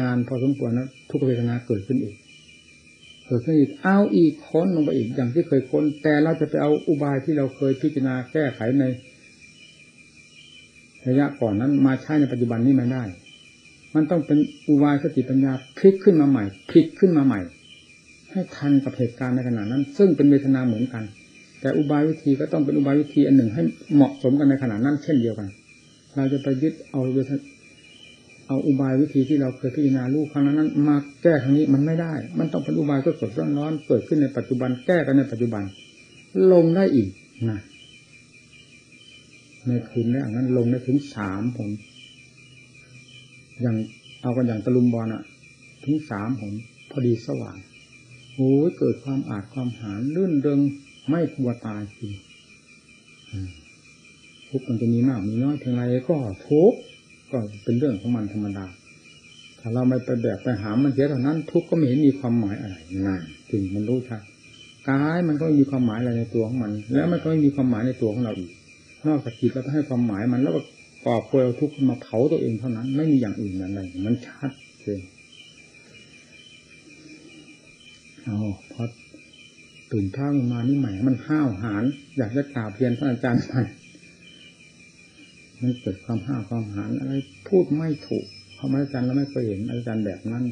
[0.00, 2.14] นานพอสมควรนะทุกเวทนาเกิดขึ้นอีก
[3.26, 8.84] เกิดขึ้นอีกเอาอีกค้นลงไปอีกอย่างที่เคยค้น แต่เราจะไปเอาอุบายที่เราเคยพิจารณาแก้ไขใน
[11.06, 13.04] ระยะก่อนนั้นมาใช้ในปัจจุบันนี้ไม่ได้
[13.94, 14.38] มันต้องเป็น
[14.68, 17.40] อุบายสติปัญญาพลิกขึ้นมาใหม่พลิกขึ้นมาใหม่
[18.30, 21.04] ให้ทันกับเหตุการณ์ในขณะนั้น ซึ่งเป็นเวทนาเหมือนกัน
[21.60, 23.62] แต่อุบายวิธีก็ต้องเป็นอุบายวิธีอันหนึ่งให้
[23.94, 25.48] เหมาะสมกันในขณะนั้นเช่นเดียวกัน
[26.16, 27.00] เราจะไปยึดเอา
[28.46, 35.62] เอาอุบายวิธีที่เราเคยพิจารณาลูกครั้งนั้นมาแก้ครั้งนี้มันไม่ได้ มันต้องเป็นอุบายสดสดร้อนๆเกิดขึ้นในปัจจุบันแก้กันในปัจจุบัน
[36.52, 37.08] ลงได้อีก
[37.50, 37.60] นะ
[39.66, 41.70] ในคืนแรกนั้นลงได้ถึงสามผม
[43.60, 43.76] อย่าง
[44.22, 45.22] เอากันอย่างตะลุมบอลอะ
[45.84, 46.52] ถึงสามผม
[46.90, 47.56] พอดีสว่าง
[48.34, 50.60] โอ้ยเกิดความอาจความหานลื่นเริง
[51.08, 52.12] ไม่กลัวตายจริง
[54.48, 56.16] ทุกข์มันจะมีมากมีน้อยเพียงไรก็
[56.48, 56.78] ทุกข์
[57.32, 58.64] ก็เป็นเรื่องของมันธรรมดา
[59.60, 64.22] ถ้าเราไม่ไปแบกไปหามมันเสียเท่านั้น ทุกข์ก็ไม่เห็นมีความหมายอะไรนั่นจริงมันรู้ชัด
[64.88, 68.50] กายมันก็ไม่มีความหมายอะไรในตัวของมัน แล้วมันก็ไม่มีความหมายในตัวของเราอีก
[69.06, 70.60] นอกจากจิตเราให้ความหมายมันแล้วก็
[71.06, 74.50] กอเกลียวทุกข์มาเผาตัวเองเท่านั้น ไม่มีอย่างอื่นอะไรมันชัด
[74.82, 75.00] เจน
[78.22, 78.38] เอา
[78.72, 78.84] พอ
[79.92, 81.84] ตื่นเช้ามานี่ใหม่มันห้าวหาญ
[82.16, 83.60] อยากจะกราบเรียนท่านอาจารย์ใหมั
[85.62, 87.12] มันเกิดความห้าความหาญอะไร
[87.48, 90.44] พูดไม่ถูกเพราะอาจารย์เราไม่เคยเห็นอาจารย์แบบนั้น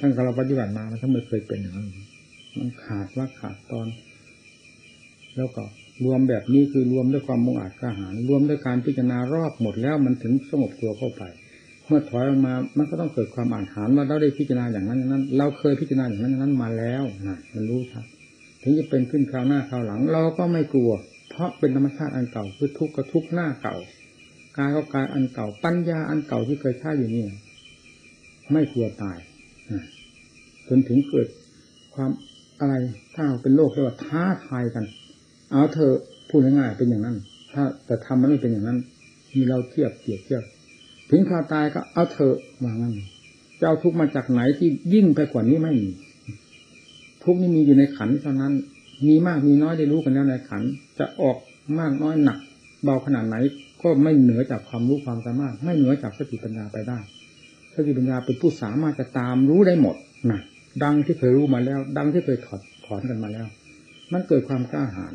[0.00, 1.88] ตั้งแต่เราปฏิบัติมามันก็ไม่เคยเป็นอย่างนั้น
[2.58, 3.86] มันขาดว่าขาดตอน
[5.36, 5.64] แล้วก็
[6.04, 11.22] รวมแบบนี้คือรวมด้วยความมุ่งอาจกล้าหาญรวมด้วยการพิจารณารอบหมดแล้วมันถึงสงบตัวเข้าไป
[11.86, 18.04] เมื่อถอยออกมา มันก็ต้องเกิดความอ่านหานว่าเราได้พิจารณาอย่างนั้นอย่างนั้น เราเคยพิจารณาอย่างนั้นอย่างนั้นมาแล้วนะมันรู้ชัด
[18.62, 20.92] ถึงจะเป็นขึ้นคราวหน้าคราวหลัง เราก็ไม่กลัว
[21.30, 23.76] เพราะเป็นธรรมชาติอันเก่าคือทุกข์ก็ทุกข์หน้าเก่า
[24.58, 27.24] กายก็กายอันเก่า ปัญญาอันเก่าที่เคยใช้อยู่นี่
[28.52, 29.18] ไม่กลัวตาย
[30.68, 31.26] จนถึงเกิด
[31.94, 32.10] ความ
[32.60, 32.74] อะไร
[33.14, 34.84] ถ้าเป็นโลกเรียกว่าท้าทายกัน
[35.50, 35.92] เอาเธอ
[36.28, 37.16] พูดง่ายๆเป็นอย่างนั้น
[37.52, 38.78] ถ้าแต่ทำมันไม่เป็นอย่างนั้น
[39.34, 40.42] มีเราเทียบเทียบเทียบ
[41.10, 42.94] ถึงคราวตายก็เอาเธอว่างั้น
[43.58, 45.90] จะเอาทุกมาจากไหนที่ยิ่งไปกว่านี้ไม่มี
[47.24, 48.52] ทุกนี้มีอยู่ในขันเท่านั้น
[49.06, 50.62] มีมากมีน้อยได้รู้กันแล้วในขัน
[50.98, 51.36] จะออก
[51.78, 52.38] มากน้อยหนัก
[52.84, 53.36] เบาขนาดไหน
[53.84, 56.98] ก็ไม่เหนือจากความรู้ความสามารถ ไม่เหนือจากสติปัญญาไปได้
[57.74, 59.96] สติปัญญาเป็นผู้สามารถจะตามรู้ได้หมด
[60.30, 60.40] นะ
[60.84, 63.46] ดังที่เคยรู้มาแล้ว ดังที่เคยถอดถอนกันมาแล้ว
[64.12, 65.14] มันเกิดความกล้าหาญ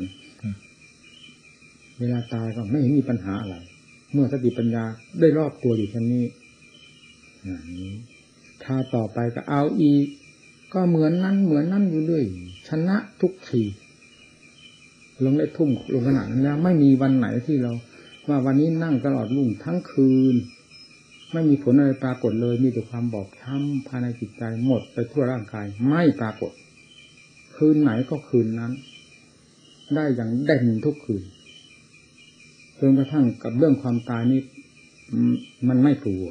[1.98, 3.56] เวลาตายก็ไม่เห็นมีปัญหาอะไร
[4.12, 4.84] เมื่อสติปัญญา
[5.20, 6.24] ได้รอบตัวอยู่เช่นนี้
[8.64, 10.06] ถ้าต่อไปก็เอาอีก
[10.74, 12.24] ก็เหมือนนั้นเหมือนนั่นอยู่เรื่อย
[12.68, 13.62] ชนะทุกที
[15.24, 17.72] ลงได้ทุ่มลงขนาดนั้นแล้ว ไม่มีวันไหนที่เรา
[18.30, 20.34] ว่าวันนี้นั่งตลอดรุ่งทั้งคืน
[21.32, 26.52] ไม่มีผลอะไรปรากฏเลย มีแต่ความบอบช้ำภายในจิตใจหมดไปทั่วร่างกายไม่ปรากฏ
[27.56, 28.72] คืนไหนก็คืนนั้น
[29.94, 31.22] ได้อย่างเด่นทุกคืน
[32.78, 34.40] จนกระทั่งกับเรื่องความตายนี่
[35.68, 36.26] มันไม่กลัว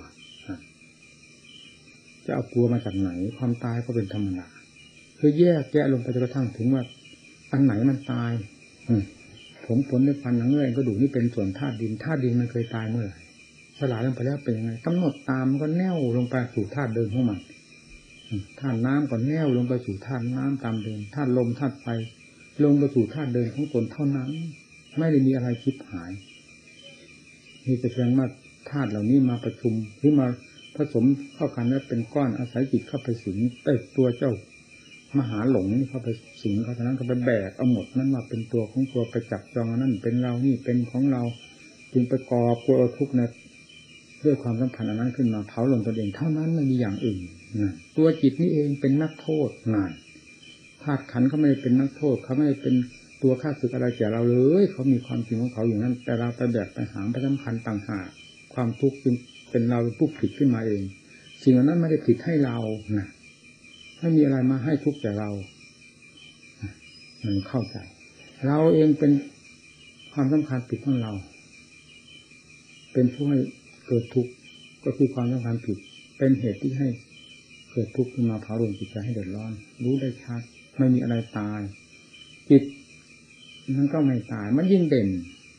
[2.26, 4.48] จะเอากลัวมาจากไหน ความตายก็เป็นธรรมดา
[5.20, 6.84] คือแยกแยะลงไปจนกระทั่งถึงว่า
[7.52, 8.32] อันไหนมันตาย
[9.70, 13.20] ผมผลในฟันหนังเงื่อนก็ดูนี่เป็นส่วนธาตุดินธาตุดินมันเคยตายเมื่อไหร่
[13.80, 17.40] สลายลงไปแล้วเป็นยังไงกำหนดตามก็แน่วลงไปสู่ธาตุเดิมของมัน
[18.60, 21.88] ธาตุน้ำก็แน่วลงไปสู่ธาตุน้ำตามเดิมธาตุลมธาตุไฟ
[22.64, 24.30] ลงไปสู่ธาตุเดิมของตนเท่านั้น
[24.98, 26.12] ไม่ได้มีอะไรคิดหาย
[27.66, 28.28] นี่จะแสดงว่า
[28.70, 30.28] ธาตุเหล่านี้มาประชุมหรือมา
[30.76, 31.06] ผสม
[31.36, 34.32] เข้ากันแล้วเป็นก้อนอาศัยจิตเข้าไปสิงแต่ตัวเจ้า
[35.18, 36.10] มหาหลงนี่เข้าไป
[36.42, 41.24] สิงเขาฉะนั้นก็ไปแบกเอาหมดนั้นมาเป็นตัวของตัวไปจับจองนั่นเป็นเรานี่เป็นของเรา
[41.94, 43.30] จึงไปกอบกลัวทุกข์นะ
[44.26, 47.20] ด้วยความสำคัญอันนั้นขึ้นมาเผาลงตัวเองเท่านั้นไม่มีอย่างอื่น
[47.62, 49.92] นะตัวจิตนี่เองเป็นนักโทษนาน
[50.84, 52.76] ธาตุขันเขาไม่เป็นนักโทษเขาไม่เป็น
[53.24, 58.08] ตัวข้าศึกอะไรแก่เราเลยเขามีความจริงของเขาอย่างนั้น แต่เราไปแบกไปหางไปสำคัญต่างหาก
[58.54, 59.16] ความทุกข์จึง
[59.52, 60.84] เป็นเราผู้ผิดขึ้นมาเอง
[61.44, 62.58] สิ่งเหล่านั้นไม่ได้ผิดให้เรา
[62.98, 63.08] นะ
[64.00, 65.30] ไม่มีอะไรมาให้ทุกข์แก่เรา
[67.26, 67.78] มันเข้าใจ
[68.48, 69.12] เราเองเป็น
[70.14, 71.14] ความสำคัญผิดของเรา
[72.94, 73.40] เป็นผู้ให้
[73.88, 74.32] เกิดทุกข์
[74.84, 75.78] ก็คือความสำคัญผิด
[76.18, 76.88] เป็นเหตุที่ให้
[77.72, 79.52] เกิดทุกข์ขึ้นมาเผาลงจิตใจให้เดือดร้อน
[79.84, 80.42] รู้ได้ชัด
[80.78, 81.62] ไม่มีอะไรตาย
[82.50, 82.64] จิต
[83.76, 85.10] มันก็ไม่ตาย มันยิ่งเด่น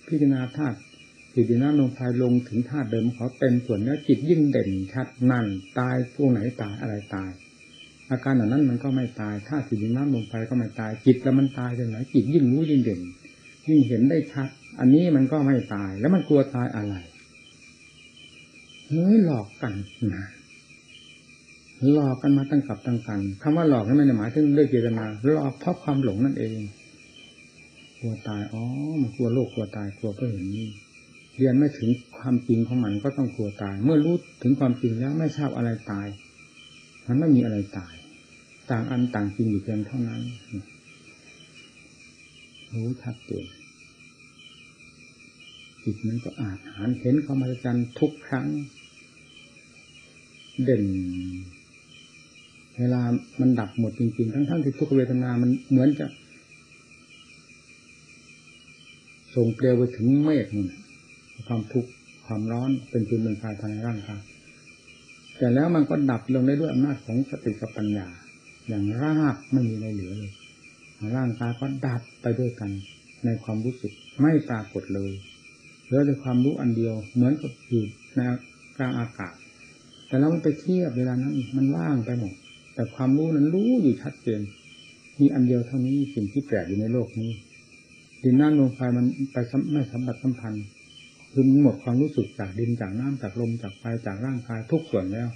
[0.09, 0.79] พิจารณาธาตุ
[1.35, 5.47] จิตน้ำลงไฟลงถึงธาตุเดิมเขาเต็มส่วนแล้วจิตยิ่งเด่นชัดนั่น
[5.79, 7.31] ตายพวกไหนตายอะไรตาย
[8.11, 13.01] อาการเหล่านั้นมันก็ไม่ตายถ้าจิตน้ำลงไฟก็ไม่ตายจิตแล้วมันตายตรงไหนจิตยิ่งรู้ยิ่งเด่น
[13.69, 14.49] ยิ่งเห็นได้ชัด
[14.81, 16.95] อันนี้มันก็ไม่ตาย แล้วมันกลัวตายอะไร
[18.89, 19.75] เฮ้ยหลอกกัน
[20.17, 20.27] นะ
[21.93, 26.59] หลอกกันมาตั้งกับตั้งกันคำว่าหลอกนั้นไม่ได้หมายถึงด้วยเจตนาหลอกเพราะความหลงนั่นเอง
[27.99, 28.65] กลัวตายอ๋อ
[29.01, 30.69] มันกลัวโลกกลัวตายกลัวเพราะเห็นนี่
[31.37, 36.07] เรียนไม่ถึงความจริงของมันก็ต้องกลัวตาย เมื่อรู้ถึงความจริงแล้วไม่ทราบอะไรตาย
[37.07, 37.95] มันไม่มีอะไรตาย
[38.71, 40.23] ต่างอันต่างจริงอยู่เพียงเท่านั้น
[42.73, 43.47] รู้ชัดเจน
[45.83, 48.47] จิตมันก็อาจหารเห็นความมหัศจรรย์ทุกครั้ง
[50.65, 50.85] เด่น
[52.79, 53.03] เวลา
[53.41, 56.07] มันดับหมดจริงๆ ทั้งๆที่ทุกเวทนา มันเหมือนจะ
[59.35, 60.69] ส่งเปลวไปถึงเมฆนั่น
[61.47, 61.91] ความทุกข์
[62.27, 64.21] ความร้อนเป็นปืนเป็นไฟภายในร่างกาย
[65.39, 68.07] แต่แล้วมันก็ดับลงได้ด้วยอำนาจของสติกับปัญญา
[68.69, 70.33] อย่างราบไม่มีอะไรเหลือเลย
[71.17, 72.71] ร่างกายก็ดับไปด้วยกัน
[73.25, 75.13] ในความรู้สึกไม่ปรากฏเลย
[75.85, 77.85] เหลือแต่ความรู้อันเดียว เหมือนกับอยู่
[78.17, 78.21] ใน
[78.77, 79.35] กลางอากาศ
[80.07, 82.33] แต่เราไปเทียบเวลานั้นมันว่างไปหมด
[82.75, 84.41] แต่ความรู้นั้นรู้อยู่ชัดเจน
[85.19, 87.31] มีอันเดียวเท่านี้สิ่งที่แปลกอยู่ในโลกนี้
[88.23, 89.37] ดินน้ำลมไฟมันไป
[89.73, 90.65] ไม่สัมผัสสัมพันธ์
[91.33, 95.29] คือหมดความรู้สึกจากดินจากน้ำจากลมจากไฟจากร่างกายทุกส่วนแล้ว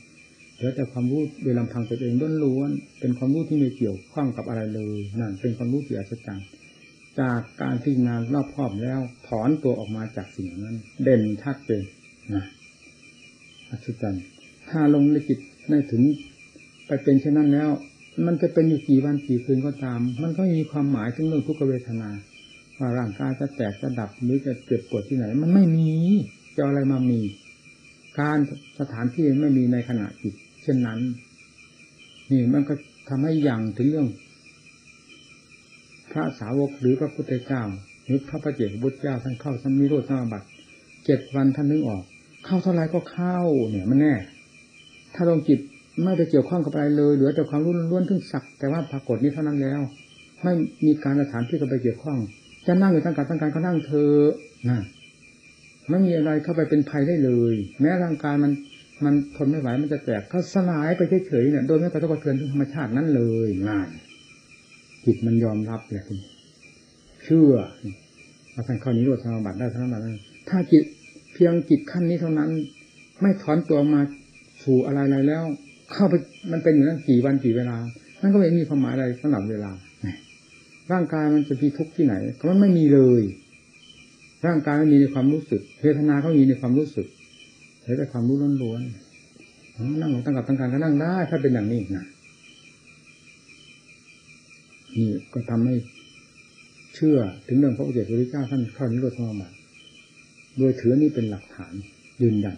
[0.57, 2.13] เหลือแต่ความรู้โดยลำพังตัวเอง
[2.45, 6.47] ล้วนๆเป็นความรู้ที่ไม่เกี่ยวข้องกับอะไรเลยนั่นเป็นความรู้ที่อัศจรรย์
[7.21, 11.85] จากการพิจารณารอบครอบแล้ว ถอนตัวออกมาจากสิ่งนั้น เด่นชัดเจน
[12.35, 12.45] นะ
[13.71, 14.23] อัศจรรย์
[14.71, 15.39] ถ้าลงในจิต
[15.71, 16.03] ได้ถึง
[16.87, 17.71] ไปเป็นเช่นนั้นแล้ว
[18.27, 22.11] มันจะเป็นอยู่กี่วันกี่คืนก็ตาม มันก็มีความหมายถึงเรื่องทุกขเวทนา
[22.79, 25.89] ว่าร่างกายจะแตกจะดับหรือจะเจ็บปวดที่ไหน มันไม่มี
[26.57, 27.21] จะอะไรมามี
[28.21, 28.39] การ
[28.81, 30.35] สถานที่ไม่มีในขณะจิต
[30.65, 31.01] เช่นนั้น
[32.31, 32.75] นี่มันก็
[33.09, 34.09] ทำให้ยังถึงเรื่อง
[36.13, 37.63] พระสาวกหรือพระพุทธเจ้า
[38.05, 40.47] หรือพระประเจกพุทธเจ้าท่านเข้าสมิโรธสมาบัติ
[41.05, 42.03] เจ็ดวันท่านนึกออก
[42.45, 43.39] เข้าเท่าไรก็เข้า
[43.71, 44.15] เนี่ยมันแน่
[45.15, 45.59] ถ้าลงจิต
[46.03, 49.81] ไม่ไปเกี่ยวข้องกับอะไรเลยเหลือแต่ความรู้ล้วนทึ่งสัก แต่ว่าปรากฏนี้เท่านั้นแล้ว
[50.43, 50.53] ไม่
[50.87, 52.19] มีการสถานที่ก็ไปเกี่ยวข้อง
[52.67, 54.13] จะนั่งอยู่ตั้งการตั้งการก็นั่งเธอ
[54.69, 54.81] นะ
[55.91, 58.53] ไม่มีอะไรเข้าไปเป็นภัยได้เลย แม้ร่างกายมัน
[59.05, 63.89] มันทนไม่ไหวมันจะแตกก็สลายไปเฉยๆเนี่ยโดยไม่กระทบกระเทือนธรรมชาตินั้นเลยงาน
[65.05, 66.19] จิตมันยอมรับเลยคุณ
[67.25, 67.55] เชื่อ
[68.55, 70.01] มาท่านข้อนี้รวดสมบัติได้เท่านั้
[70.49, 70.85] ถ้าจิต
[71.35, 72.51] เพียงจิตขั้นนี้เท่านั้น
[73.21, 74.01] ไม่ถอนตัวมา
[74.63, 75.43] สู่อะไรๆแล้ว
[75.93, 76.15] เข้าไป
[76.53, 77.77] มันเป็นอย่างนั้นกี่วันกี่เวลา
[78.21, 79.71] นั่นก็ไม่มีความหมายอะไรสำหรับเวลา
[80.93, 83.23] ร่างกายมันจะมีทุกข์ที่ไหนก็มันไม่มีเลย
[84.47, 87.07] ร่างกายไม่มีในความรู้สึกเวทนาก็มีในความรู้สึก
[87.85, 92.07] ใช้แต่ความรู้ล้วนๆนั่งตั้งกับตั้งการก็นั่งได้ ถ้าเป็นอย่างนี้นะ
[94.99, 95.75] นี่ก็ทำให้
[96.95, 99.49] เชื่อถึงเรื่องพระอุเจกพระเจ้าท่านเข้านิโรธสมา
[100.59, 101.75] โดยถือนี่เป็นหลักฐาน
[102.23, 102.57] ยืนยัน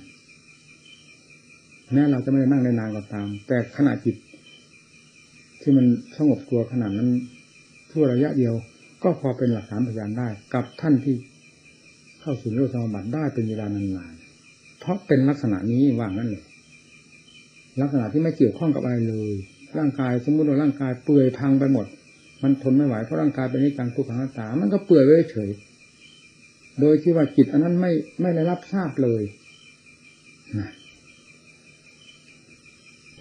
[1.93, 4.17] แม้เราจะไม่ได้นั่งในนานก็ตาม แต่ขณะจิต
[5.61, 5.87] ที่มัน
[6.17, 7.09] สงบตัวขนาดนั้น
[7.91, 8.55] ชั่วระยะเดียว
[9.03, 11.17] ก็พอเป็นหลักฐานพยานได้ กับท่านที่
[12.21, 14.16] เข้าสู่โลกสมบัติได้เป็นเวลานาน
[14.87, 16.45] เพราะเป็นลักษณะนี้ว่างั้นเลย
[17.81, 19.33] ลักษณะที่ไม่เกี่ยวข้องกับอะไรเลย
[19.79, 21.87] ร่างกายสมมติว่าร่างกายเปื่อยพังไปหมด
[22.43, 25.51] มันทนไม่ไหวเพราะร่างกายเป็นนิจังทุกขังตา มันก็เปื่อยไว้เฉย
[26.81, 29.23] โดยที่ว่าจิตอันนั้นไม่ไม่ได้รับทราบเลย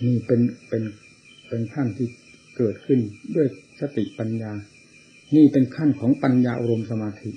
[0.06, 0.84] นี่เป็นเป็น
[1.47, 2.08] เป็นขั้นที่
[2.58, 2.99] เกิดขึ้น
[3.36, 3.47] ด้วย
[3.80, 4.51] สติปัญญา
[5.36, 7.30] นี่เป็นขั้นของปัญญาอารมณ์สมาธิ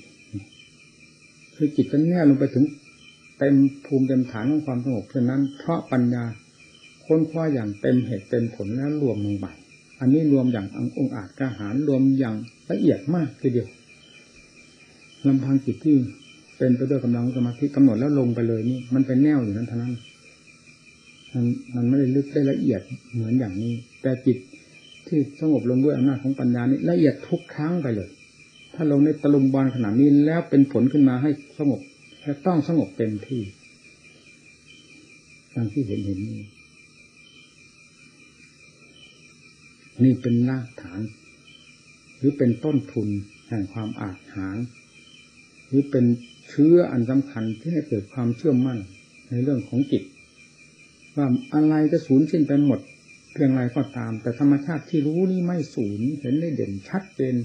[1.55, 2.65] คือจิตก็แน่ลงไปถึง
[3.39, 6.23] เต็มภูมิเต็มฐานของความสงบเช่นนั้น เพราะปัญญา
[7.05, 9.45] ค้นคว้าอย่างเต็มเหตุเต็มผลแล้วรวมลงไป
[9.99, 12.35] อันนี้รวมอย่างองอาจกระหารรวมอย่าง
[12.71, 13.67] ละเอียดมากทีเดียว
[15.27, 15.95] ลำพังจิตที่
[16.57, 19.93] เป็นไปด้วยกำลังสมาธิกำหนดแล้วลงไปเลยนี่ มันเป็นแนวอยู่นั้นเท่านั้น
[21.33, 22.81] มันมันไม่ได้ลึกได้ละเอียด
[23.13, 24.37] เหมือนอย่างนี้ แต่จิต
[25.07, 28.09] ที่สงบลงด้วยอำนาจของปัญญานี้ละเอียดทุกครั้งไปเลย
[28.75, 31.81] ถ้าลงในตะลุมบอลขนาดนี้แล้วเป็นผลขึ้นมาให้สงบ
[32.21, 33.43] และต้องสงบเต็มที่
[35.55, 36.41] ดังที่เห็นเห็นนี้
[40.03, 41.01] นี่เป็นรากฐาน
[42.17, 43.07] หรือเป็นต้นทุน
[43.47, 44.57] แห่งความอาจหาร
[45.67, 46.05] หรือเป็น
[46.49, 48.79] เชื้ออันสำคัญที่ให้เกิดความเชื่อมั่น
[49.29, 50.03] ในเรื่องของจิต
[51.15, 52.79] ว่าอะไรจะสูญสิ้นไปหมด
[53.33, 57.35] เพียงไรก็ตาม แต่ธรรมชาติที่รู้นี่ไม่สูญเห็นได้เด่นชัดเจน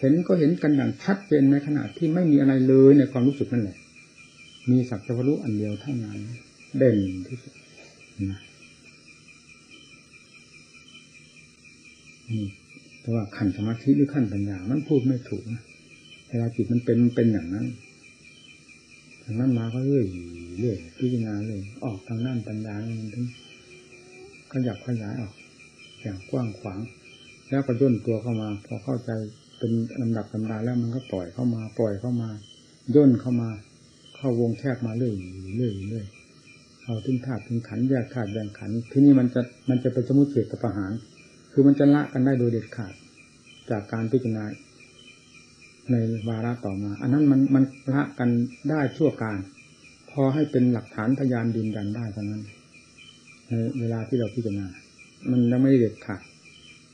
[0.00, 3.78] เห็นก็เห็นกันอย่างชัดเจนในขณะที่ไม่มีอะไรเลยในความรู้สึกนั่นแหละ
[4.70, 6.18] มีสักจะรู้อันเดียวเท่านั้น
[6.76, 7.54] เด่นที่สุด
[8.30, 8.40] นะ
[12.30, 12.46] นี่
[13.00, 15.62] แต่ว่าขั้นสมาธิหรือขั้นปัญญา มันพูดไม่ถูกนะ
[16.28, 17.66] เวลาจิตมันเป็นมันเป็นอย่างนั้น
[19.24, 20.06] ทางนั้นมาก็เรื่อย
[20.60, 23.26] เรื่อยพิจารณาเลย ออกทางด้านปัญญามันถึง
[24.52, 25.34] ขยับขยายออก
[26.02, 26.80] อย่างกว้างขวาง
[27.50, 29.10] แล้วก็ย่นตัวเข้ามา พอเข้าใจ
[29.58, 32.28] เป็นลำดับลำดาแล้วมันก็ปล่อยเข้ามา ปล่อยเข้ามา
[32.94, 33.48] ย่นเข้ามา
[34.18, 35.14] เข้าวงแคบมาเรื่อย
[35.56, 36.06] เรื่อยเรื่อย
[36.84, 40.92] เอาถึงธาตุถึงขันแยกธาตุแยกขันที่นี่มันจะมันจะเป็นสมุทเฉดกับประหาร
[41.52, 42.92] คือมันจะละกันได้โดยเด็ดขาด
[43.70, 44.44] จากการพิจารณา
[45.90, 45.96] ใน
[46.28, 48.30] วาระต่อมา อันนั้นมันมันละกัน
[48.70, 49.38] ได้ชั่วการ
[50.10, 52.42] พอให้เป็นหลักฐานพยานดินดันได้เท่านั้น
[53.48, 54.66] ในเวลาที่เราพิจารณา
[55.30, 56.20] มันยังไม่เด็ดขาด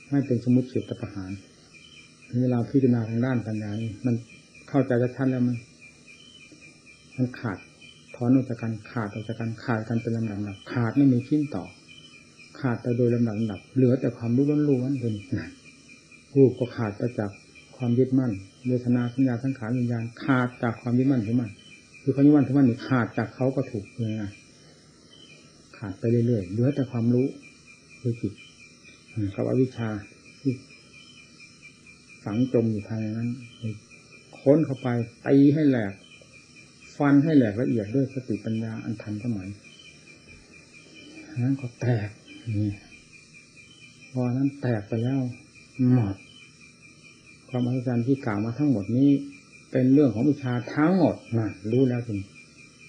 [0.09, 1.31] ให้เป็นสมุติเฉดกับประหาร
[2.41, 4.15] เวลาพิจารณาทางด้านปัญญานี่มัน
[4.69, 5.55] เข้าใจชัดแล้วมัน
[7.15, 7.57] มันขาด
[8.15, 11.63] ถอนออกจากกันขาดออกจากกันขาดกันเป็นลำดับลำดับขาดไม่มีชิ้นต่อ
[12.59, 15.13] ขาดไปโดยลำดับลำดับเหลือแต่ความรู้ล้วนๆเป็น
[16.35, 17.31] รูปก็ขาดไปจาก
[17.77, 18.31] ความยึดมั่น
[18.67, 21.51] เวทนาสัญญาสังขารวิญญาณขาดจากความยึดมั่นถือมั่น
[22.01, 24.31] คือความยึดมั่นถือมั่นนี่ขาดจากเขาก็ถูกเลยนะ
[25.77, 27.27] ขาดไปเรื่อยๆเหลือแต่ความรู้
[27.99, 28.33] คือจิต
[29.35, 29.89] กับอวิชชา
[30.39, 30.53] ที่
[32.23, 33.29] ฝังจมอยู่ภายในนั้น
[34.39, 34.87] ค้นเข้าไป
[35.27, 35.93] ตีให้แหลก
[36.97, 39.49] ฟันให้แหลกละเอียดด้วยสติปัญญาอันทันสมัย
[41.43, 42.09] นั้นก็แตก
[42.57, 42.71] นี่
[44.11, 45.19] พอนั้นแตกไปแล้ว
[45.93, 46.15] หมด
[47.49, 49.09] ความอัศจรรย์ที่กล่าวมาทั้งหมดนี้
[49.71, 52.19] เป็นเรื่องของวิชาทั้งหมดนะรู้แล้วจริง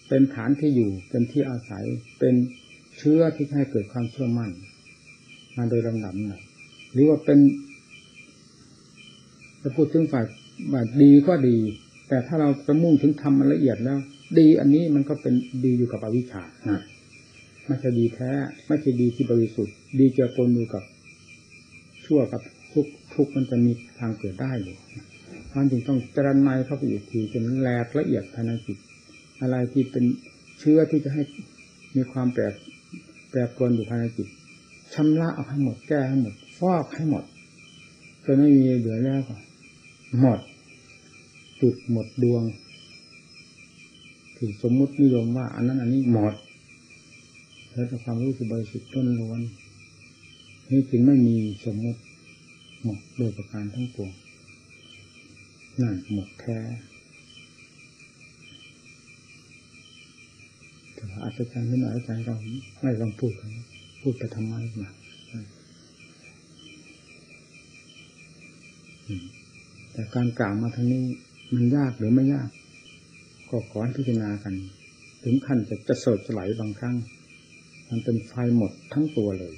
[0.09, 1.85] เป็นฐานที่อยู่เป็นที่อาศัย
[2.19, 2.35] เป็น
[2.99, 4.51] เชื้อที่ให้เกิดความเชื่อมั่น
[5.57, 6.41] มาโดยลำดับนะ
[6.93, 7.39] หรือว่าเป็น
[9.63, 10.27] จะพูดถึงฝ่าย
[10.73, 11.57] ฝ่ายดีก็ดี
[12.09, 13.99] แต่ถ้าเราจะมุ่งถึงทำมันละเอียดแล้ว
[14.39, 16.81] ดีอันนี้มันก็เป็นดีอยู่กับอวิชชานะ
[17.67, 18.31] ไม่ใช่ดีแท้
[18.67, 20.83] ไม่ใช่ดีที่บริสุทธิ์ ดีเจอปนอยู่กับ
[22.05, 22.43] ชั่วกับ
[22.73, 24.77] ทุกทุกมันจะมีทางเกิดได้อยู่
[25.57, 28.79] มันจึงต้องจรันไนเข้าไปอีกทีจนแหลกละเอียดภายในจิต
[29.41, 30.05] อะไรที่เป็น
[30.59, 31.23] เชื้อที่จะให้
[31.97, 32.43] มีความแปร
[33.31, 34.29] แปรปรวนอยู่ภายในจิต
[34.95, 37.25] ชำระเอาให้หมดแก้ให้หมดฟอกให้หมด
[38.25, 39.37] จนไม่มีเหลือแล้วก็
[40.21, 40.39] หมด
[41.61, 42.43] จุดหมดดวง
[44.37, 46.35] ที่สมมุตินิยมว่าอันนั้นอันนี้หมด
[47.71, 49.41] แล้วแต่ความรู้สึกบริสุทธิ์ต้นล้วน
[50.71, 52.01] นี่จึงไม่มีสมมติ
[52.83, 54.11] หมดโดยประการทั้งปวง
[55.81, 56.59] นั่นหมดแท้
[60.95, 62.37] แต่ว่าอาจารย์ไม่หน่อยอาจารย์เรา
[62.81, 63.51] ไม่ลองพูดกัน
[64.01, 64.89] พูดไปทำไมมา
[69.93, 71.05] แต่การกล่าวมาทางนี้
[71.55, 72.49] มันยากหรือไม่ยาก
[73.51, 74.55] ก็ขอพิจารณากัน
[75.25, 76.97] ถึงขั้นจะจะสดสลายบางครั้ง
[77.89, 79.55] มันเป็นไฟหมดทั้งตัวเลย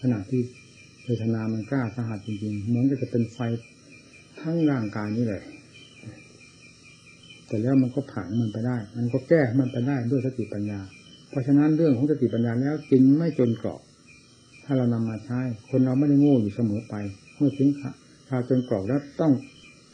[0.00, 0.40] ขณะที่
[1.04, 3.38] เวทนามันกล้าสาหัสจริงๆเหมือนจะเป็นไฟ
[4.40, 5.42] ทั้งร่างกายนี่เลย
[7.46, 10.80] แต่แล้วมันก็ผ่านมันไปได้ มันก็แก้มันไปได้ด้วยสติปัญญา
[11.30, 13.80] เพราะฉะนั้นเรื่องของสติปัญญาแล้วจึงไม่จนกรอบ
[14.64, 16.94] ถ้าเรานำมาใช้ คนเราไม่ได้โง่อยู่เสมอไป
[17.36, 19.32] เมื่อถึงคราวจนกรอบแล้วต้อง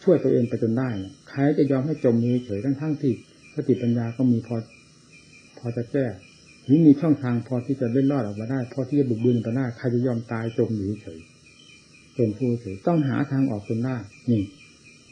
[0.03, 0.89] ช่วยตัวเองไปจนได้
[1.31, 3.13] ใครจะยอมให้จมอยู่เฉยทั้งทั้งที่
[3.55, 4.57] สติปัญญาก็มีพอ
[5.59, 6.07] พอจะแก้
[6.65, 11.19] หรือมีช่องทางพอที่จะเล่นรอดออกมาได้พอที่จะบุกบืนไปได้ใครจะยอมตายจมอยู่เฉย
[12.17, 13.97] จนผู้เฉยต้องหาทางออกจนได้
[14.31, 14.43] นี่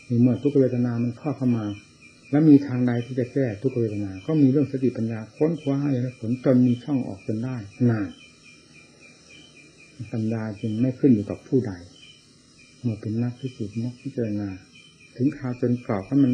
[0.09, 1.65] นี่เมื่อทุกเวทนามันเข้าเข้ามา
[2.31, 7.57] แล้วมีทางใดที่จะแก้ทุกเวทนา ก็มีเรื่องสติปัญญาค้นคว้าให้ผลจนมีช่องออกจนได้
[7.91, 8.09] นาน
[10.13, 11.73] ปัญญาจึงไม่ขึ้นอยู่กับผู้ใด
[12.81, 14.49] เมื่อเป็นนักพิสูจน์นักพิจารณา
[15.17, 16.33] ถึงคาจนกรอบก็มัน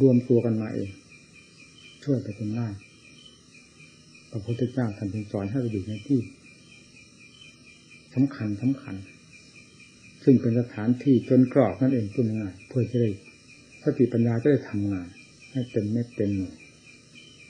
[0.00, 0.90] รวมตัวกันมาเอง
[2.04, 2.68] ช่วยไปจนได้
[4.30, 6.20] พระพุทธเจ้าท่านจึงสอนให้เราอยู่ในที่
[8.14, 8.94] สำคัญสำคัญ
[10.24, 13.10] ซึ่งเป็นสถานที่จนกรอบนั่นเองพูดง่ายเพื่อจะได้
[13.82, 15.06] สติปัญญาจะได้ทำงาน
[15.52, 16.56] ให้เต็มเม็ดเต็มหน่วย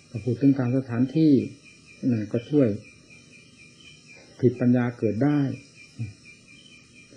[0.09, 1.33] พอพูดถึงการสถานที่
[2.11, 2.69] นั่นก็ช่วย
[4.41, 5.39] ผิดปัญญาเกิดได้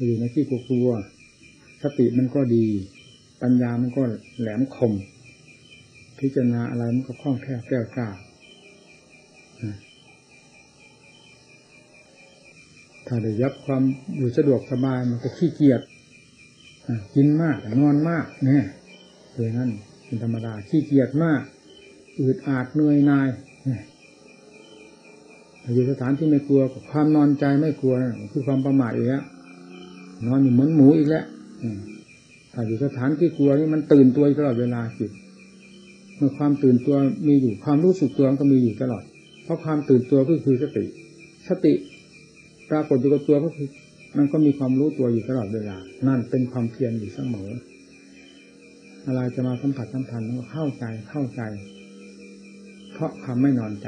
[0.06, 0.89] อยู่ในที่กลัว
[1.86, 2.66] สติมันก็ดี
[3.42, 4.04] ปัญญามันก็
[4.40, 4.94] แหลมคม
[6.20, 8.10] พิจารณาอะไรมันก็คล่องแคล่วแก้วกล้า
[13.08, 13.84] ถ้าได้ยับความ
[14.18, 15.82] อยู่สะดวกสบายมันก็ขี้เกียจ
[17.16, 18.66] กินมากนอนมากเนี่ย
[19.34, 19.70] เลยนั่น
[20.06, 21.42] เป็นธรรมดาขี้เกียจมาก
[22.20, 23.28] อืดอาดเหนื่อยนาย
[25.74, 26.62] อยู่สถานที่ไม่กลัว
[26.92, 27.94] ความนอนใจไม่กลัว
[28.32, 29.24] คือความประมาทอีกแล้ว
[30.28, 31.26] นอนอยู่เหมือนหมูอีกแล้ว
[32.53, 35.11] ถ้าอยู่สถานที่กลัวนี่มันตื่นตัวตลอดเวลาจิต
[36.18, 36.95] เมื่อความตื่นตัว
[37.28, 39.03] มีอยู่ความรู้สึกตัวก็มีอยู่ตลอด
[39.43, 40.86] เพราะความตื่นตัวก็คือสติ
[41.49, 41.74] สติ
[42.70, 43.68] ปรากฏอยู่กับตัวก็คือ
[44.18, 47.49] มันก็มีความรู้ตัวอยู่ตลอดเวลา นั่นเป็นความเพียรอยู่เสมอ
[49.07, 51.41] อะไรจะมาสัมผัสสัมพันธ์ก็เข้าใจเข้าใจ
[52.93, 53.88] เพราะความไม่นอนใจ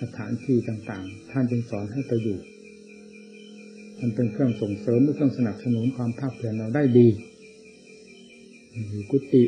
[0.00, 2.38] สถานที่ต่างๆ ท่านจึงสอนให้ไปอยู่
[4.04, 7.08] มันเป็นเครื่องส่งเสริมหรือเครื่องสนับสนุนความภาคเพียรเราได้ดี
[8.88, 9.44] อยู่กุฏิ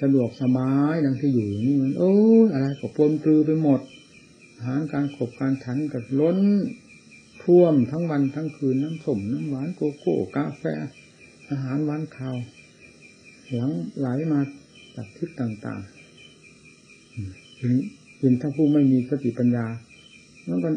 [0.00, 2.14] สะดวกสบายดังที่อยู่อย่างนี้มันโอ้
[2.52, 3.80] อะไรก็ปนปลือไปหมด
[4.56, 6.38] อาหารการขบการฉันกับล้น
[7.42, 10.64] ท่วมทั้งวันทั้งคืนน้ำสมน้ำหวานโกโก้กาแฟ
[11.50, 12.36] อาหารหวานข้าว
[13.54, 14.40] หลังไหลมา
[14.94, 17.74] จากทิศต่างๆถึง
[18.20, 19.66] ยินถ้าผู้ไม่มีสติปัญญา
[20.46, 20.70] แล้วก็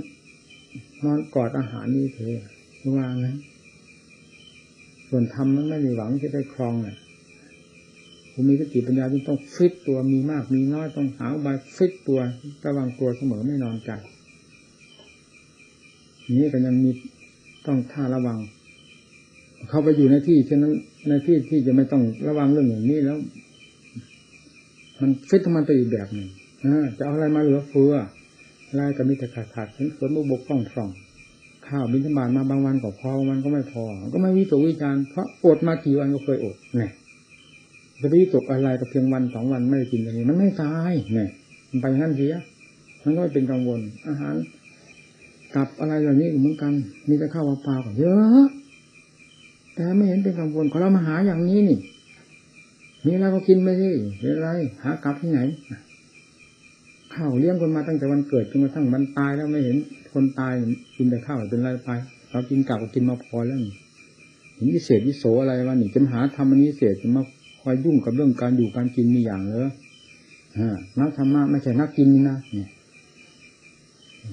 [1.03, 2.43] นอนกอดอาหารนี่เถอะ
[2.97, 3.35] วางนะ
[5.07, 6.97] ส่วนทำมันไม่มีหวังจะได้ครองเนี่ย
[8.31, 12.19] ผู้มีสติปัญญาจึงต้องฟิตตัวมีมากมีน้อยต้องหาอุบายฟิตตัว
[12.65, 13.91] ระวังตัวเสมอไม่นอนใจ
[16.37, 16.91] นี้ก็ยังมี
[17.67, 18.37] ต้องท่าระวัง
[19.69, 20.73] เข้าไปอยู่ในที่เช่นนั้น
[21.09, 23.17] ในที่ที่จะไม่ต้องระวังเรื่องอย่างนี้แล้ว
[25.01, 26.27] มันฟิตมันไปอีกแบบหนึ่ง
[26.97, 27.93] จะเอาอะไรมาเหลือเฟือ
[28.69, 30.89] อะไรก็มีแต่ขาดขาดเห็นฝนบกบกฟ่องฟ่อง
[31.71, 36.91] ข้าวบินธบาตมาบางวันก็พอวันก็ไม่พอ ก็ไม่วิตกวิจารเพราะอดมากี่วันก็เคยอดเนี่ย
[38.01, 41.29] จะไปวิตกอะไรกับเพียงวันสองวันไม่กินอย่างนี้ มันไม่ตายเนี่ย
[41.69, 42.35] มันไปงั้นเสีย
[43.03, 44.35] มันก็ไม่เป็นกังวล อาหาร
[45.55, 46.73] กับอะไรอย่างนี้เหมือนกัน
[47.09, 48.47] มีแต่ข้าวเปล่าก็เยอะ
[49.75, 51.79] แต่ไม่เห็นเป็นกังวลขอเรามาหาอย่างนี้นี่
[53.05, 54.49] มีอะไรก็กินไปสิเป็นไร
[54.83, 55.39] หากลับที่ไหน
[57.13, 59.77] ข้าวเลี้ยงคนมาตั้งแต่วันเกิดจนกระทั่งวันตายแล้วไม่เห็น
[60.13, 60.53] คนตาย
[60.95, 61.89] กินแต่ข้าวเป็นไรไป
[62.31, 63.73] เรากินกลับก็กินมาพอแล้วนี่
[64.53, 67.23] เห็นวิเศษวิโสอะไรวะนี่จะหาทำอันนี้เศษจะมา
[67.61, 69.69] คอยยุ่งกับเรื่องการอยู่การกินมีอย่างเลย
[70.59, 72.69] ฮะนักธรรมะไม่ใช่นักกินนะเนี่ย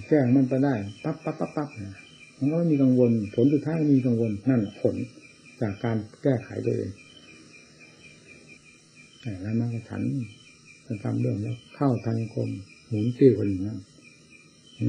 [0.08, 1.68] แก้มันไปได้ปั๊บปั๊บปั๊บปั๊บ
[2.38, 4.94] มันก็ไม่มีกังวล ผลสุดท้ายมีกังวลนั่นผล
[5.60, 6.92] จากการแก้ไขตัวเอง
[9.42, 10.02] แล้วมันก็ฉัน
[10.86, 12.50] จะทำเรื่องแล้วเข้าทางกรม
[12.88, 13.78] หมุนติ้วคนนั้น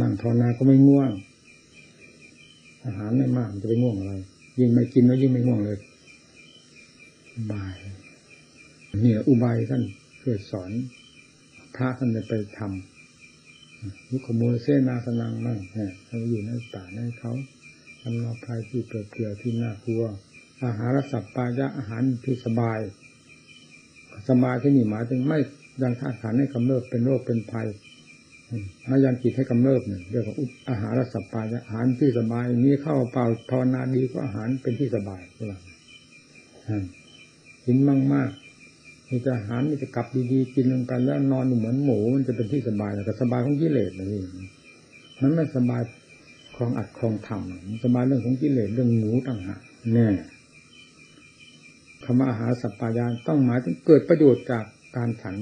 [0.02, 1.12] นั่งทอนาก็ไม่ง่วง
[2.86, 4.14] อาหารไม่มากจะไปง่วงอะไร
[4.60, 5.78] ยิ่งไม่กินแล้วยิ่งไม่ง่วงเลย
[7.52, 7.76] บาย
[9.04, 9.84] นี่อุบายท่าน
[10.20, 10.72] เคยสอน
[11.76, 17.32] พระท่านไปทำยุคโมเซนาสนังมั่งเนี่ยเขาอยู่ในป่าในเขา
[18.02, 20.04] ทำนาภัยที่เปลี่ยวที่น่ากลัว
[20.64, 22.80] อาหารสัพปายะอาหารที่สบาย
[24.30, 25.40] สบายที่นี่หมายถึงไม่
[25.82, 27.68] ยังธาตุขันให้กำเริบเป็นโรคเป็นภัย
[28.90, 30.36] มายังจิตให้กำเริบเนี่ยเรียกว่า
[30.70, 35.62] อาหารสัพปายอาหารที่สบาย นี้เข้าเปล่าภาวนาดีก็อาหารเป็นที่สบายหลัง
[37.66, 38.30] กินมากมาก
[39.10, 44.24] มีแต่อาหารมีแต่กลับดีๆกินลงไปแล้วนอนเหมือนหมูมันจะเป็นที่สบายแต่สบายของกิเลสนี่
[45.22, 45.82] มันไม่สบาย
[46.56, 49.62] คลองอัดคลองทำสบายเรื่องของกิเลสเรื่องหมูต่างหาก
[49.94, 50.08] แน่
[52.04, 55.36] คำว่าอาหารสัพพายานต้องหมายถึงเกิดประโยชน์จากการฉัน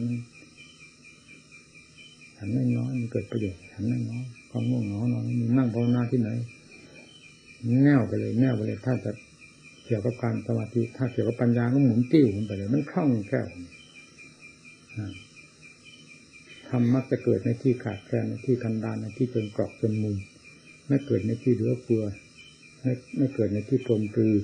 [2.38, 6.30] ฉันน้อยมันเกิดประโยชน์ฉันน้อยความง่วงเหงานอนมีนั่งภาวนาที่ไหน
[7.84, 9.12] แน่วไปเลยแน่วไปเลยถ้าจะ
[9.86, 13.48] เกี่ยวกับการสมาธิถ้าเกี่ยวกับปัญญาก็หมุนติ้วไปเลยมันคล่องแคล่ว
[16.70, 20.16] ทำมักจะเกิดในที่ขาดแคลนในที่กันดานในที่จนกรอกจนมุม
[20.88, 22.04] ไม่เกิดในที่เหลือเฟือ
[22.82, 24.36] ไม่ไม่เกิดในที่ปลนปลือ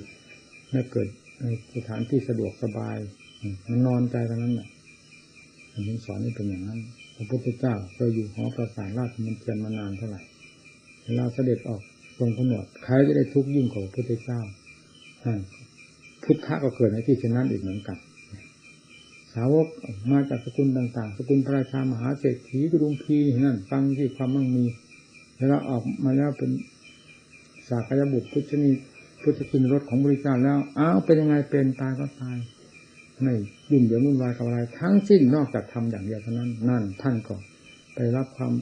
[0.70, 1.08] ไม่เกิด
[1.40, 2.98] ในสถานที่สะดวกสบาย
[3.68, 4.68] มันนอนใจกันนั้นแหละ
[5.74, 6.80] ผมสอนนี่เป็นอย่างนั้น
[7.16, 10.20] พระพุทธเจ้าเคยอยู่หอประสานราชมันเทียนมานานเท่าไหร่
[11.04, 11.82] เวลาเสด็จออก
[12.18, 14.40] ทรงผนวดใครจะได้ทุกข์ยิ่งกว่าพระพุทธเจ้า
[16.24, 17.98] พุทธะก็เกิดในที่เช่นนั้นอีกเหมือนกัน
[19.34, 19.66] สาวก
[20.12, 24.64] มาจากสกุลต่าง ๆ สกุลพระราชามหาเศรษฐีกรุงพีนั่นฟังที่ความมั่งมี
[25.48, 26.50] แล้วออกมาแล้วเป็น
[27.68, 28.70] สากยบุตรพุทธนี
[29.22, 32.36] พุทธคุณรสของบริการแล้วอ้าวเป็นยังไงเป็นตายก็ตาย
[33.24, 33.34] ไม่
[33.70, 37.34] ยุ่งเหยิงวุ่นวายกับอะไร ทั้งสิ้นนอกจากทำอย่างเดียวเท่านั้น นั่นท่านก็
[37.94, 38.52] ไปรับความ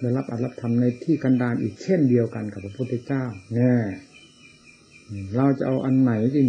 [0.00, 3.24] ได้รับอัตรับธรรมในที่กันดารอีกเช่นเดียวกันกับพระพุทธเจ้า
[3.54, 3.74] แน่
[5.36, 6.48] เราจะเอาอันไหนจริง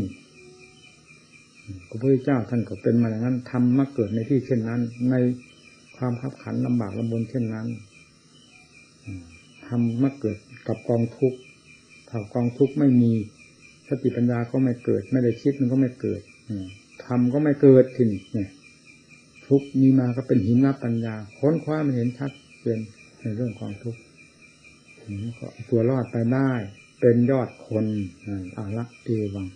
[1.89, 5.15] พระพุทธเจ้าท่านก็เป็นมาอย่างนั้นทำมาเกิดในที่เช่นนั้น ใน
[5.97, 7.67] ความขับขันลำบากลำบนเช่นนั้น
[9.67, 11.39] ทำมาเกิดกับกองทุกข์
[12.09, 13.11] ถ้ากองทุกข์ไม่มี
[13.89, 16.21] สติปัญญาก็ไม่เกิด ไม่ได้คิดมันก็ไม่เกิด
[17.03, 18.49] ทำก็ไม่เกิดถึงเนี่ย
[19.47, 22.31] ทุกมีมาก็เป็นหินรับปัญญา ค้นคว้ามันเห็นชัด
[22.61, 22.79] เจน
[23.21, 24.01] ในเรื่องของทุกข์
[25.69, 26.51] ตัวรอดไปได้
[26.99, 27.85] เป็นยอดคน
[28.55, 29.47] อารักเกวัง